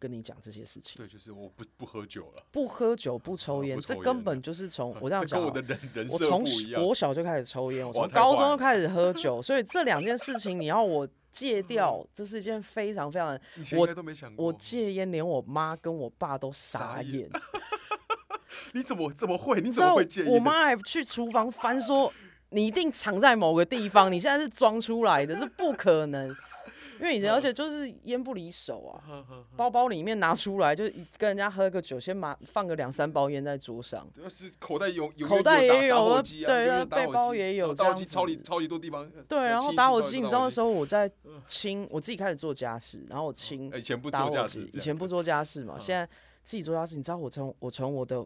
[0.00, 0.94] 跟你讲这些事情。
[0.96, 13.38] 对，就是我不不喝酒了，不喝酒不抽烟，这根本就是从 我这样讲我的人人设我从小就开始抽烟，我从高中就开始喝酒，所以这两件事情你要我戒 掉，这是一件非常非常
[13.76, 14.46] 我以前都没想过。
[14.46, 17.30] 我戒烟，连我妈跟我爸都傻傻眼眼。
[18.72, 19.60] 你怎么怎么会？
[19.60, 20.32] 你怎么会戒烟？
[20.32, 22.12] 我妈还去厨房翻说，
[22.50, 26.34] 你一定藏在某个地方，你现在是装出来的，这不可能。
[27.00, 29.24] 因为以前，而且就是烟不离手啊，
[29.56, 34.06] 包包里面拿出来，就一跟人家喝个酒，先拿放个两三包烟在桌上。
[34.28, 39.10] 是口袋有有口袋也有啊，对永远有打背包也有超级超级多地方。
[39.26, 41.10] 对，然后打火机，你知道那时候，我在
[41.46, 46.06] 清，我自己开始做家事，然后我清哎以前不做驾火机，驶这样，以前不做家事嘛，嗯现在
[46.42, 46.96] 自己做家事。
[46.96, 48.22] 你知道我从我从我的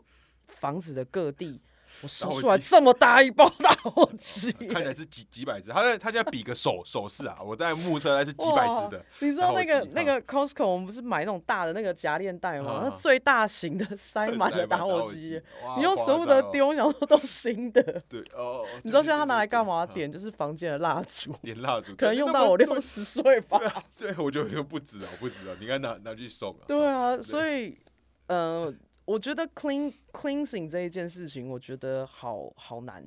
[0.49, 1.61] 房子的各地，
[2.03, 12.81] 我打搜火机出来这么大一包打火机，看起来是几几百只，他在他现在比个手手势啊，我在目测还是几百只的，你知道那个那个 Costco 我们不是买那种大的那个夹链袋吗？
[12.83, 15.41] 嗯那最大型的塞满了打火机，，
[15.77, 16.51] 你又舍不得哇。
[16.51, 17.83] 丢，想说都新的。
[18.09, 19.87] 对哦，你知道现在他拿来干嘛？
[19.87, 23.59] 点就是房间的蜡烛， 点蜡烛，可能用到我六十岁吧。
[23.97, 26.65] 对，对我觉得又不止啊，不止啊，你应该拿拿去送啊。
[26.67, 27.79] 对啊，所以
[28.27, 28.73] 呃，
[29.05, 33.07] 我觉得 clean cleansing 这一件事情，我觉得好好难。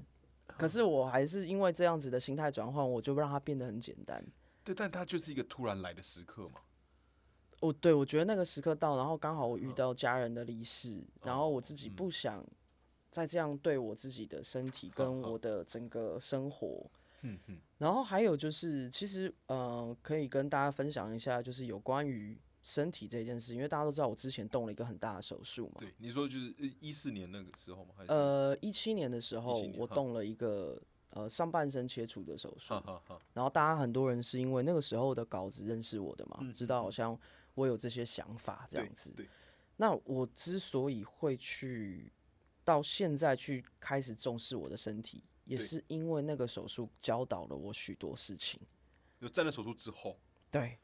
[0.57, 4.23] 可是我还是因为这样子的心态转换，我就让它变得很简单。
[4.63, 6.61] 对，但它就是一个突然来的时刻嘛。
[7.59, 12.45] 我对我觉得那个时刻到，然后刚好我遇到家人的离世，然后我自己不想
[13.09, 16.85] 再这样对我自己的身体跟我的整个生活。
[17.21, 25.75] 嗯嗯，然后还有就是，其实呃，可以跟大家分享一下，就是有关于身体这件事，因为大家都知道我之前动了一个很大的手术嘛。
[25.79, 27.93] 对，你说就是一四年那个时候吗？
[27.97, 30.81] 还是呃，一七年的时候17，年哈我动了一个
[31.11, 32.73] 呃上半身切除的手术
[33.33, 37.17] 然后大家很多人是因为那个时候的稿子认识我的嘛，嗯知道好像
[37.55, 39.11] 我有这些想法这样子。
[39.15, 39.27] 对，
[39.77, 42.11] 那我之所以会去
[42.65, 48.59] 到现在去开始重视我的身体，也是因为那个手术教导了我许多事情。
[49.19, 50.17] 就在那手术之后，
[50.51, 50.77] 对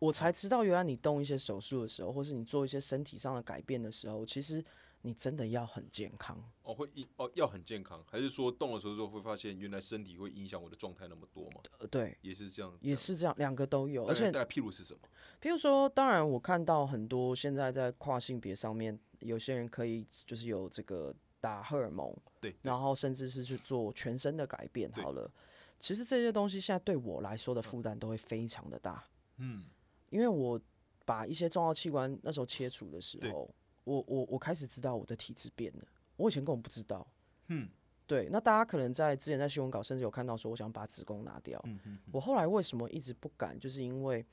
[0.00, 4.64] 我才知道，原来你动一些手术的时候，或是你做一些身体上的改变的时候，其实
[5.02, 6.42] 你真的要很健康。
[6.62, 11.60] 哦，会影哦要很健康，还是说动的时候就会发现原来身体会影响我的状态那么多吗？
[11.78, 15.00] 呃，对，也是这样，也是这样，两个都有，而且大譬如是什么？
[15.40, 24.90] 譬如说，当然我看到很多现在在跨性别上面，有些人可以就是有这个打荷尔蒙，对，然后甚至是去做全身的改变。
[24.92, 25.30] 好了，
[25.78, 29.02] 其实这些东西现在对我来说的负担都会非常的大，
[29.38, 29.64] 嗯，
[30.10, 30.60] 因为我
[31.04, 33.52] 把一些重要器官那时候切除的时候，
[33.84, 35.84] 我我我开始知道我的体质变了，
[36.16, 37.06] 我以前根本不知道。
[37.48, 37.68] 嗯，
[38.06, 41.60] 对，那大家可能在之前在新闻稿甚至有看到说，我想把子宫拿掉。
[41.64, 44.24] 嗯嗯我后来为什么一直不敢，就是因为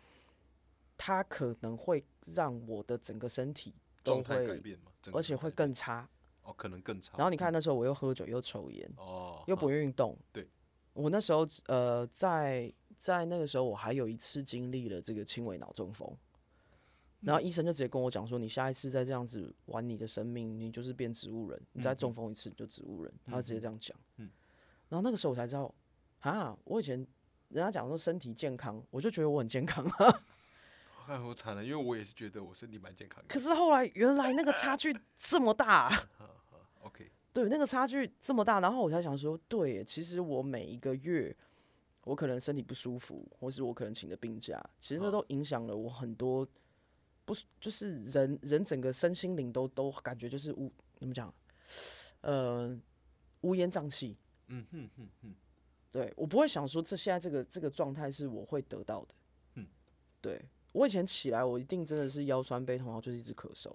[0.98, 3.74] 它可能会让我的整个身体
[4.04, 6.08] 都会，变嘛，而且会更差。
[6.44, 7.18] 哦，可能更差。
[7.18, 10.48] 然后你看那时候我又喝酒又抽烟哦，又不运动，对
[10.94, 16.12] 我那时候呃在在那个时候我还有一次经历了这个轻微脑中风。
[17.22, 21.60] 然后医生就直接跟我讲说，你下一次再这样子玩你的生命，你就是变植物人。
[21.74, 23.98] 你再中风一次你就植物人，他就直接这样讲。
[24.18, 24.30] 嗯
[24.90, 25.74] 然后那个时候我才知道，
[26.20, 26.96] 啊，我以前
[27.50, 29.86] 人家讲说身体健康，我就觉得我很健康。
[31.08, 33.28] 哎，我惨了，因为我也是觉得我身体蛮健康的。
[33.28, 35.92] 可是后来原来那个差距这么大，
[36.84, 41.36] OK，对，那个差距这么大，然后我才想说，对，其实我每一个月，
[42.08, 46.48] 我可能身体不舒服，或是我可能请的病假，其实这嗯都影响了我很多，
[47.26, 51.34] 不是就是人人整个身心灵都都感觉就是乌怎么讲，
[52.22, 52.80] 呃，
[53.42, 54.18] 乌烟瘴气。
[54.48, 55.36] 嗯哼哼哼，
[55.92, 59.14] 对我不会想说这现在这个这个状态是我会得到的。
[59.56, 59.68] 嗯，
[60.22, 60.42] 对
[60.72, 63.70] 我以前起来，我一定真的是腰酸背痛，然后就是一直咳嗽。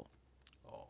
[0.63, 0.87] 哦，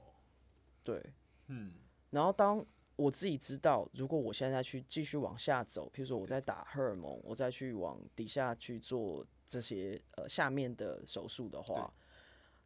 [0.84, 1.02] 对，
[1.48, 1.72] 嗯，
[2.10, 2.64] 然后当
[2.96, 11.92] 我自己知道，如果我现在去继续往下走，譬如说我在打荷尔蒙，我再去往底下去做这些呃下面的手术的话，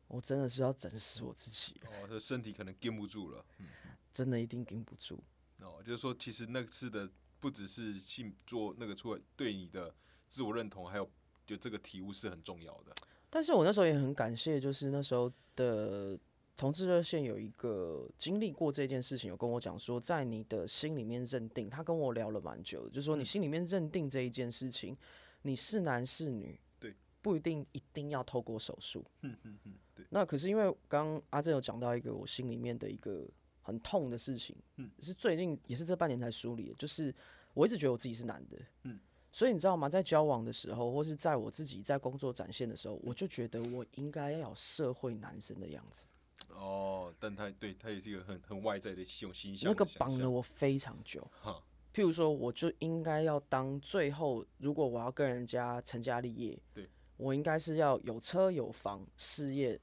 [0.08, 3.44] 我真的是要整死我自己，哦，这身体可能跟不住了。
[3.58, 3.66] 嗯，
[4.12, 5.22] 真的一定顶不住。
[5.60, 7.08] 哦，就是说，其实那次的
[7.40, 9.94] 不只是性做那个出来对你的
[10.28, 11.08] 自我认同，还有
[11.46, 12.94] 就这个体悟是很重要的。
[13.30, 16.18] 但是我那时候也很感谢，就是那时候的
[16.56, 24.96] 同志热线有一个经历过这件事情，有跟我讲说，在你的心里面认定，他跟我聊了蛮久的，就说你嗯心里面认定这一件事情，
[25.42, 29.04] 你是男是女，对，不一定一定要透过手术。
[29.20, 33.28] 嗯嗯嗯，对，那可是因为刚刚阿正有讲到一个我心里面的一个
[33.60, 37.14] 很痛的事情，嗯是最近也是这半年才梳理的，就是
[37.52, 38.98] 我一直觉得我自己是男的，嗯，
[39.30, 39.90] 所以你知道吗？
[39.90, 46.06] 在交往的时候，或是在我自己在工作展现的时候，我就觉得我应该要有社会男生的样子，
[46.48, 51.26] 哦，但他对他也是一个很很外在的这种形象那个绑了我非常久。
[51.40, 51.62] 哈，
[51.94, 56.88] 譬如说，我就应该要当最后，如果我要跟人家成家立业，对。
[57.18, 59.80] 我应该是要有车有房，事业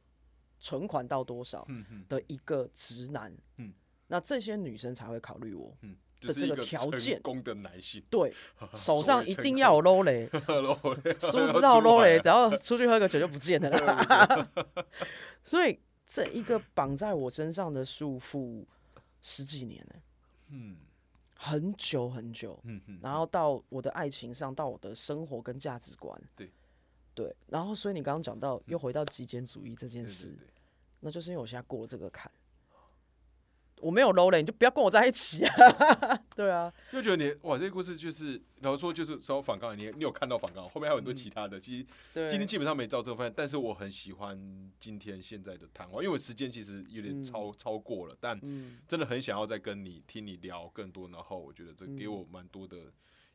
[0.60, 1.68] 存款到多少
[2.08, 3.74] 的一个直男，嗯。
[4.06, 5.76] 那这些女生才会考虑我。
[5.82, 7.16] 嗯，的这个条件。
[7.16, 8.32] 成功的男性，对，
[8.76, 10.38] 手上一定要有 low 雷，知
[11.60, 14.50] 道 low 雷， 雷 只要出去喝个酒就不见了啦。
[15.44, 18.64] 所以这一个绑在我身上的束缚
[19.22, 19.96] 十几年呢、
[20.50, 20.78] 嗯
[21.36, 22.58] 很久很久。
[22.64, 26.50] 嗯嗯，然后到我的爱情上，到我的生活跟价值观，对
[27.14, 30.48] 对，然后所以你刚刚讲到，又回到极简主义这件事，对对对。
[31.02, 32.32] 那就是因为我现在过了这个坎，
[33.84, 41.60] 我没有 low 了，你就不要跟我在一起啊， 对啊，就觉得你哇，这个故事就是，然后说就是稍微反抗，你你有看到反抗，后面还有很多其他的。
[41.60, 41.86] 其实
[42.30, 47.24] 今天基本上没照这个方向，但是我很喜欢今天现在的谈话，因为我时间其实有点嗯。
[47.24, 48.78] 超、超过了，但嗯。
[48.88, 52.78] 真的很想要再跟你听你聊更多，然后我觉得这给嗯我蛮多的，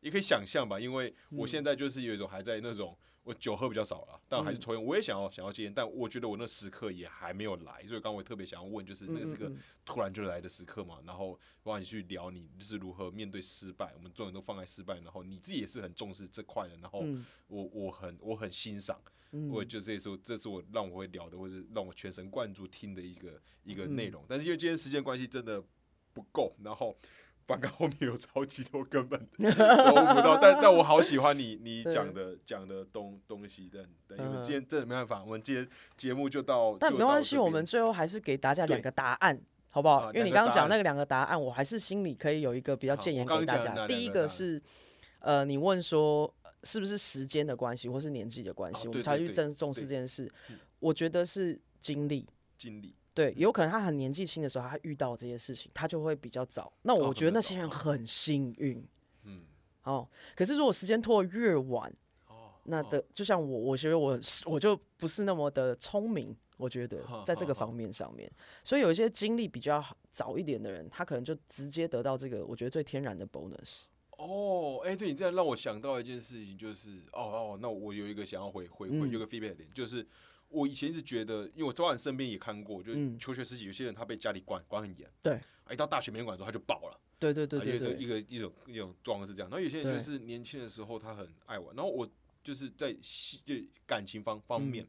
[0.01, 2.97] 也可以想象吧，因为我现在就是有一种还在那种。
[3.29, 4.83] 我酒喝比较少了，但我还是嗯抽烟。
[4.83, 9.53] 我也想要想要戒烟，但我觉得我那时刻也还没有来，所以刚刚我也特别想要问，就是那个是个
[9.85, 18.99] 突然就来的时刻嘛，然后我让你去聊你是如何面对失败，我们众人都放在失败，然后你自己也是很重视这块的，然后嗯我我很我很欣赏，
[19.33, 25.63] 嗯我就这时候这是我让我会聊的，或是让我全神贯注听的一个一个嗯内容，但是因为今天时间关系真的
[26.15, 26.97] 不够，然后。
[27.49, 39.41] 反刚后面有超级多根本都悟不到，但但我好喜欢你你讲的讲的东东西，但但因为嗯今天真的没办法，我们今天节目就到，但没关系，我们最后还是给大家两个答案，
[39.71, 39.95] 好不好？
[40.01, 43.87] 啊因为你刚刚讲那个两个答案，我还是心里可以有一个比较建言给大家。
[43.87, 44.63] 第一个是，
[45.21, 50.59] 呃，你问说呃是不是时间的关系，或是年纪的关系，我们才去正重视这件事嗯。
[50.81, 52.29] 我觉得是经历。
[52.59, 56.73] 经历，对，有可能他很年纪轻的时候，他遇到这些事情，他就会比较早。
[56.83, 58.81] 那我觉得那些人很幸运
[59.25, 59.43] 嗯，
[59.83, 60.09] 哦。
[60.37, 61.93] 可是如果时间拖得越晚，
[62.29, 68.31] 哦，那的就像我，我觉得我很我就不是那么的聪明，我觉得在这个方面上面，
[68.63, 73.87] 所以有一些经历比较好早一点的人，他可能就直接得到这个我觉得最天然的 bonus。
[74.19, 80.07] 哦，哎、对你这样让我想到一件事情，就是哦哦，那我有一个想要回回回嗯有个 feedback 点，就是
[80.49, 85.35] 我以前一直觉得，因为我早晚身边也看过，就求学时期有些人他被家里管管很严，对。
[85.65, 92.09] 啊，一到大学没人管的时候他就爆了，对对对啊有对对，时候一个一种一种状况是这样，然后有些人就是年轻的时候他很爱玩，然后我
[92.43, 92.93] 就是在
[93.45, 93.55] 就
[93.87, 94.89] 感情方方面，嗯。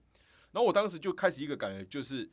[0.51, 2.30] 然后我当时就开始一个感觉，就是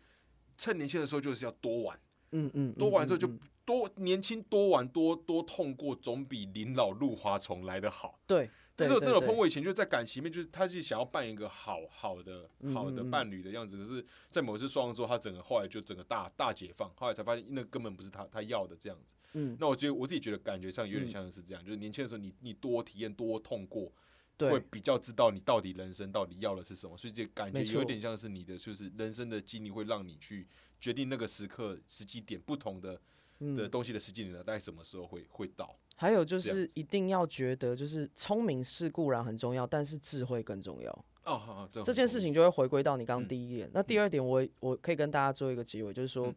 [0.56, 2.00] 趁年轻的时候就是要多玩。
[2.32, 3.48] 嗯嗯，多玩之后就嗯嗯。
[3.64, 8.20] 多年轻多玩多多痛过，总比临老入花丛来的好。
[8.26, 8.48] 对。
[8.76, 19.14] 但是我真的有碰过以前就在感情里面，就是他是想要扮一个好好的嗯好的伴侣的样子，可是，在某次双之后，他整个后来就整个大大解放，后来才发现那根本不是他他要的这样子。
[19.32, 23.90] 嗯，那我觉得我自己觉得感觉上有点嗯像是这样，就是年轻的时候你你多体验多痛过，
[24.38, 30.46] 会比较知道你到底人生到底要的是什么，所以这感觉有点像是你的就是人生的经历会让你去
[30.80, 33.00] 决定那个时刻时机点不同的。
[33.38, 35.78] 的嗯，东西的时间点呢，大概什么时候会会到？
[35.96, 40.90] 还有就是一定要觉得，就是聪明是固然很重要，但是智慧更重要。
[41.24, 43.68] 哦，好好，这这件事情就会回归到你刚嗯刚第一点。
[43.74, 46.34] 那第二点我，我可以跟大家做一个结尾，就是说，嗯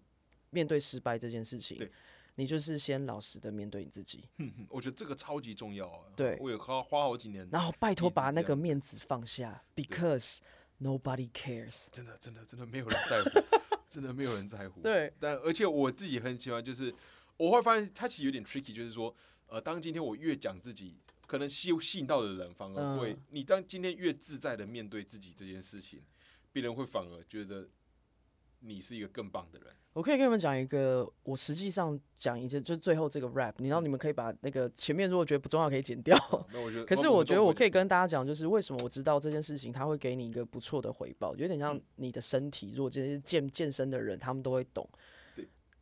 [0.51, 1.91] 面对失败这件事情对，
[2.33, 6.05] 你就是先老实的面对你自己，嗯我觉得这个超级重要啊。
[6.15, 10.39] 对我有花花好几年，然后拜托把那个面子放下，because
[10.81, 11.85] nobody cares。
[11.91, 13.29] 真的真的真的没有人在乎，
[13.87, 14.79] 真的没有人在乎。
[14.81, 16.91] 对，但而且我自己很喜欢，就是
[17.37, 19.13] 我会发现它其实有点 tricky，就是说，
[19.49, 20.95] 呃，当今天我越讲自己，
[21.27, 26.01] 可能吸吸引到的人反而会，嗯你当今天越自在的面对自己这件事情，
[26.51, 27.67] 别人会反而觉得
[28.59, 29.73] 你是一个更棒的人。
[29.93, 36.15] 我可以跟你们讲一个，我实际上讲一件，就是最后这个 rap，你知道你们可以把那个前面如果觉得不重要可以剪掉。
[36.53, 42.71] 那我觉得，可是我觉得我可以以，跟大家讲，就是为什么我知道这件事情，它会给你一个不错的回报，有点像嗯你的身体。
[42.75, 44.99] 如果这些健健身的人，他们都会懂对。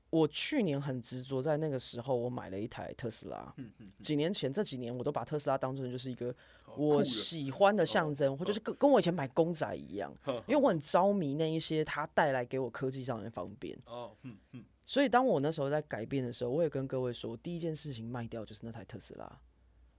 [0.09, 3.53] 我去年很执着，在那个时候我买了一台特斯拉。
[3.57, 6.33] 嗯嗯，几年前这几年，我都把特斯拉当成就是一个
[6.77, 10.13] 我喜欢的象征，或就是跟跟我以前买公仔一样，
[10.47, 13.77] 因为我很着迷那一些它带来给我科技上的方便。
[13.85, 19.25] 哦，嗯嗯，所以当我那时候在改变的时候，我也跟各位说，第一件事情卖掉就是那台特斯拉。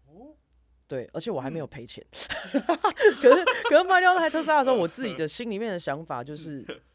[0.06, 0.34] 哦，
[0.86, 2.02] 对，而且我还没有赔钱。
[2.10, 6.64] 可是，可是卖掉那台特斯拉的时候，我自己的心里面的想法就是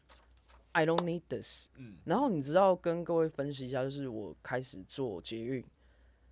[0.74, 1.68] ，I don't need this。
[1.76, 5.64] 嗯然后你知道跟各位分析一下，就是我开始做捷运，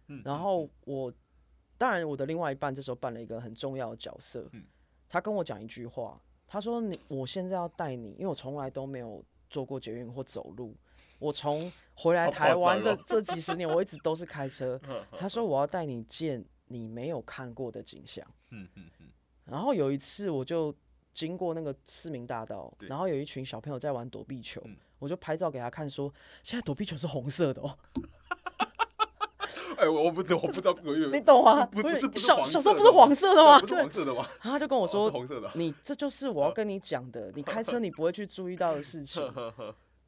[0.09, 1.13] 嗯，然后我
[1.79, 4.63] 当然我的另外一半这时候扮了一个很重要的角色嗯，
[5.09, 10.77] 他跟我讲一句话，他说你我现在要带你，因为我从来都没有坐过捷运或走路，
[11.19, 14.81] 我从回来台湾这这几十年，我一直都是开车。
[14.89, 18.27] 嗯他说我要带你见你没有看过的景象。
[18.51, 19.07] 嗯嗯嗯，
[19.45, 20.75] 然后有一次我就
[21.13, 26.13] 经过那个市民大道，然后有一群小朋友在玩躲避球，嗯我就拍照给他看说，
[26.45, 27.77] 现在躲避球是红色的哦，
[29.77, 30.77] 哎，我我不知我不知道，
[31.13, 31.67] 你懂吗？
[31.67, 33.59] 不不是小小时候不是黄色的吗？
[33.59, 34.27] 不是对黄色的吗？
[34.43, 35.51] 然后他就跟我 说，红色的。
[35.55, 39.23] 你这就是我要跟你讲的，你开车你不会去注意到的事情。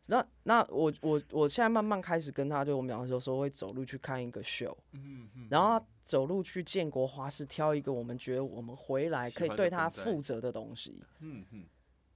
[0.06, 11.00] 那那我我我现在慢慢开始跟他，就我们两个有时候会走路去看一个秀，嗯嗯，然后他走路去建国花市挑一个我们觉得我们回来可以对他负责的东西。
[11.20, 11.64] 嗯嗯，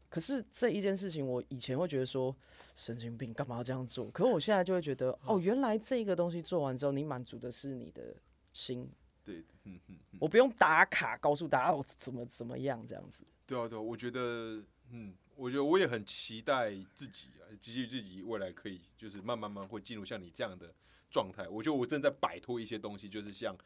[0.09, 2.35] 可是这一件事情，我以前会觉得说
[2.75, 4.11] 神经病，干嘛要这样做？
[4.11, 8.15] 可是我现在就会觉得，哦，原来这个东西做完之后，你满足的是你的
[8.53, 8.89] 心，
[9.25, 13.25] 对，嗯嗯嗯，我不用打卡告诉大家我怎么怎么样这样子。
[13.47, 20.75] 对啊对啊，我觉得，嗯，我觉得我也很期待自己啊，期许自己未来可以就是慢慢慢会进入像你这样的
[21.11, 21.49] 状态。
[21.49, 23.57] 我觉得我正在摆脱一些东西，就是像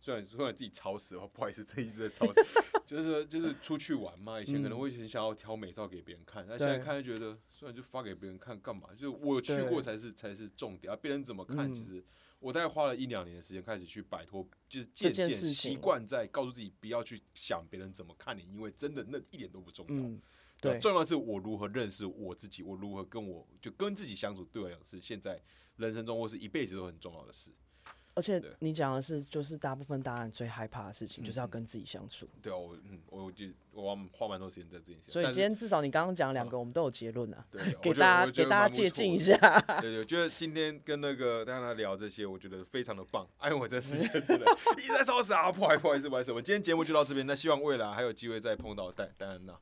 [0.00, 2.40] 虽然虽然自己吵死了，不好意思，这一直在吵死，
[2.86, 8.88] 就是就是出去玩嘛，以前可能会很想要挑美照给别人看，那现在看就觉得，虽然就发给别人看干嘛？
[8.94, 12.04] 就是我去过才是才是重点啊，别人怎么看，嗯其实
[12.40, 19.94] 我大概花了一两年的时间开始去摆脱，就是渐渐习惯在告诉自己不要去想别人怎么看你，因为真的那一点都不重要。
[19.94, 20.20] 嗯，
[20.70, 25.40] 对重要的是我如何认识我自己，我如何跟我就跟自己相处，对我来讲是现在
[25.76, 27.50] 人生中或是一辈子都很重要的事。
[28.14, 32.28] 而且你讲的是，就是大部分大人最害怕的事情，就是要嗯跟自己相处。
[32.42, 35.12] 对啊，我嗯，我就我花蛮多时间在这件事情。
[35.14, 39.24] 所以今天至少你刚刚讲两个，我们都有结论啊，对，给大家给大家借鉴一的。
[39.24, 39.58] 下。
[39.80, 43.26] 对对，我觉得今天跟那个大家聊这些，我觉得非常的棒。
[43.38, 44.44] 哎，我这时间真的
[44.76, 45.50] 一直在烧死啊！
[45.50, 46.30] 不好意思，不好意思，不好意思。
[46.32, 49.58] 我们今天节目就到这边，那希望未来还有机会再碰到戴戴安娜。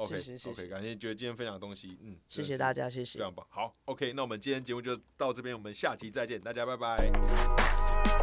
[0.00, 3.22] OK 谢谢谢 OK，感谢觉得今天分享的东西，嗯，谢谢大家，谢谢非。
[3.22, 3.46] 常棒。
[3.50, 8.19] 好，OK，那我们今天节目就到这边，我们下期再见，大家拜拜。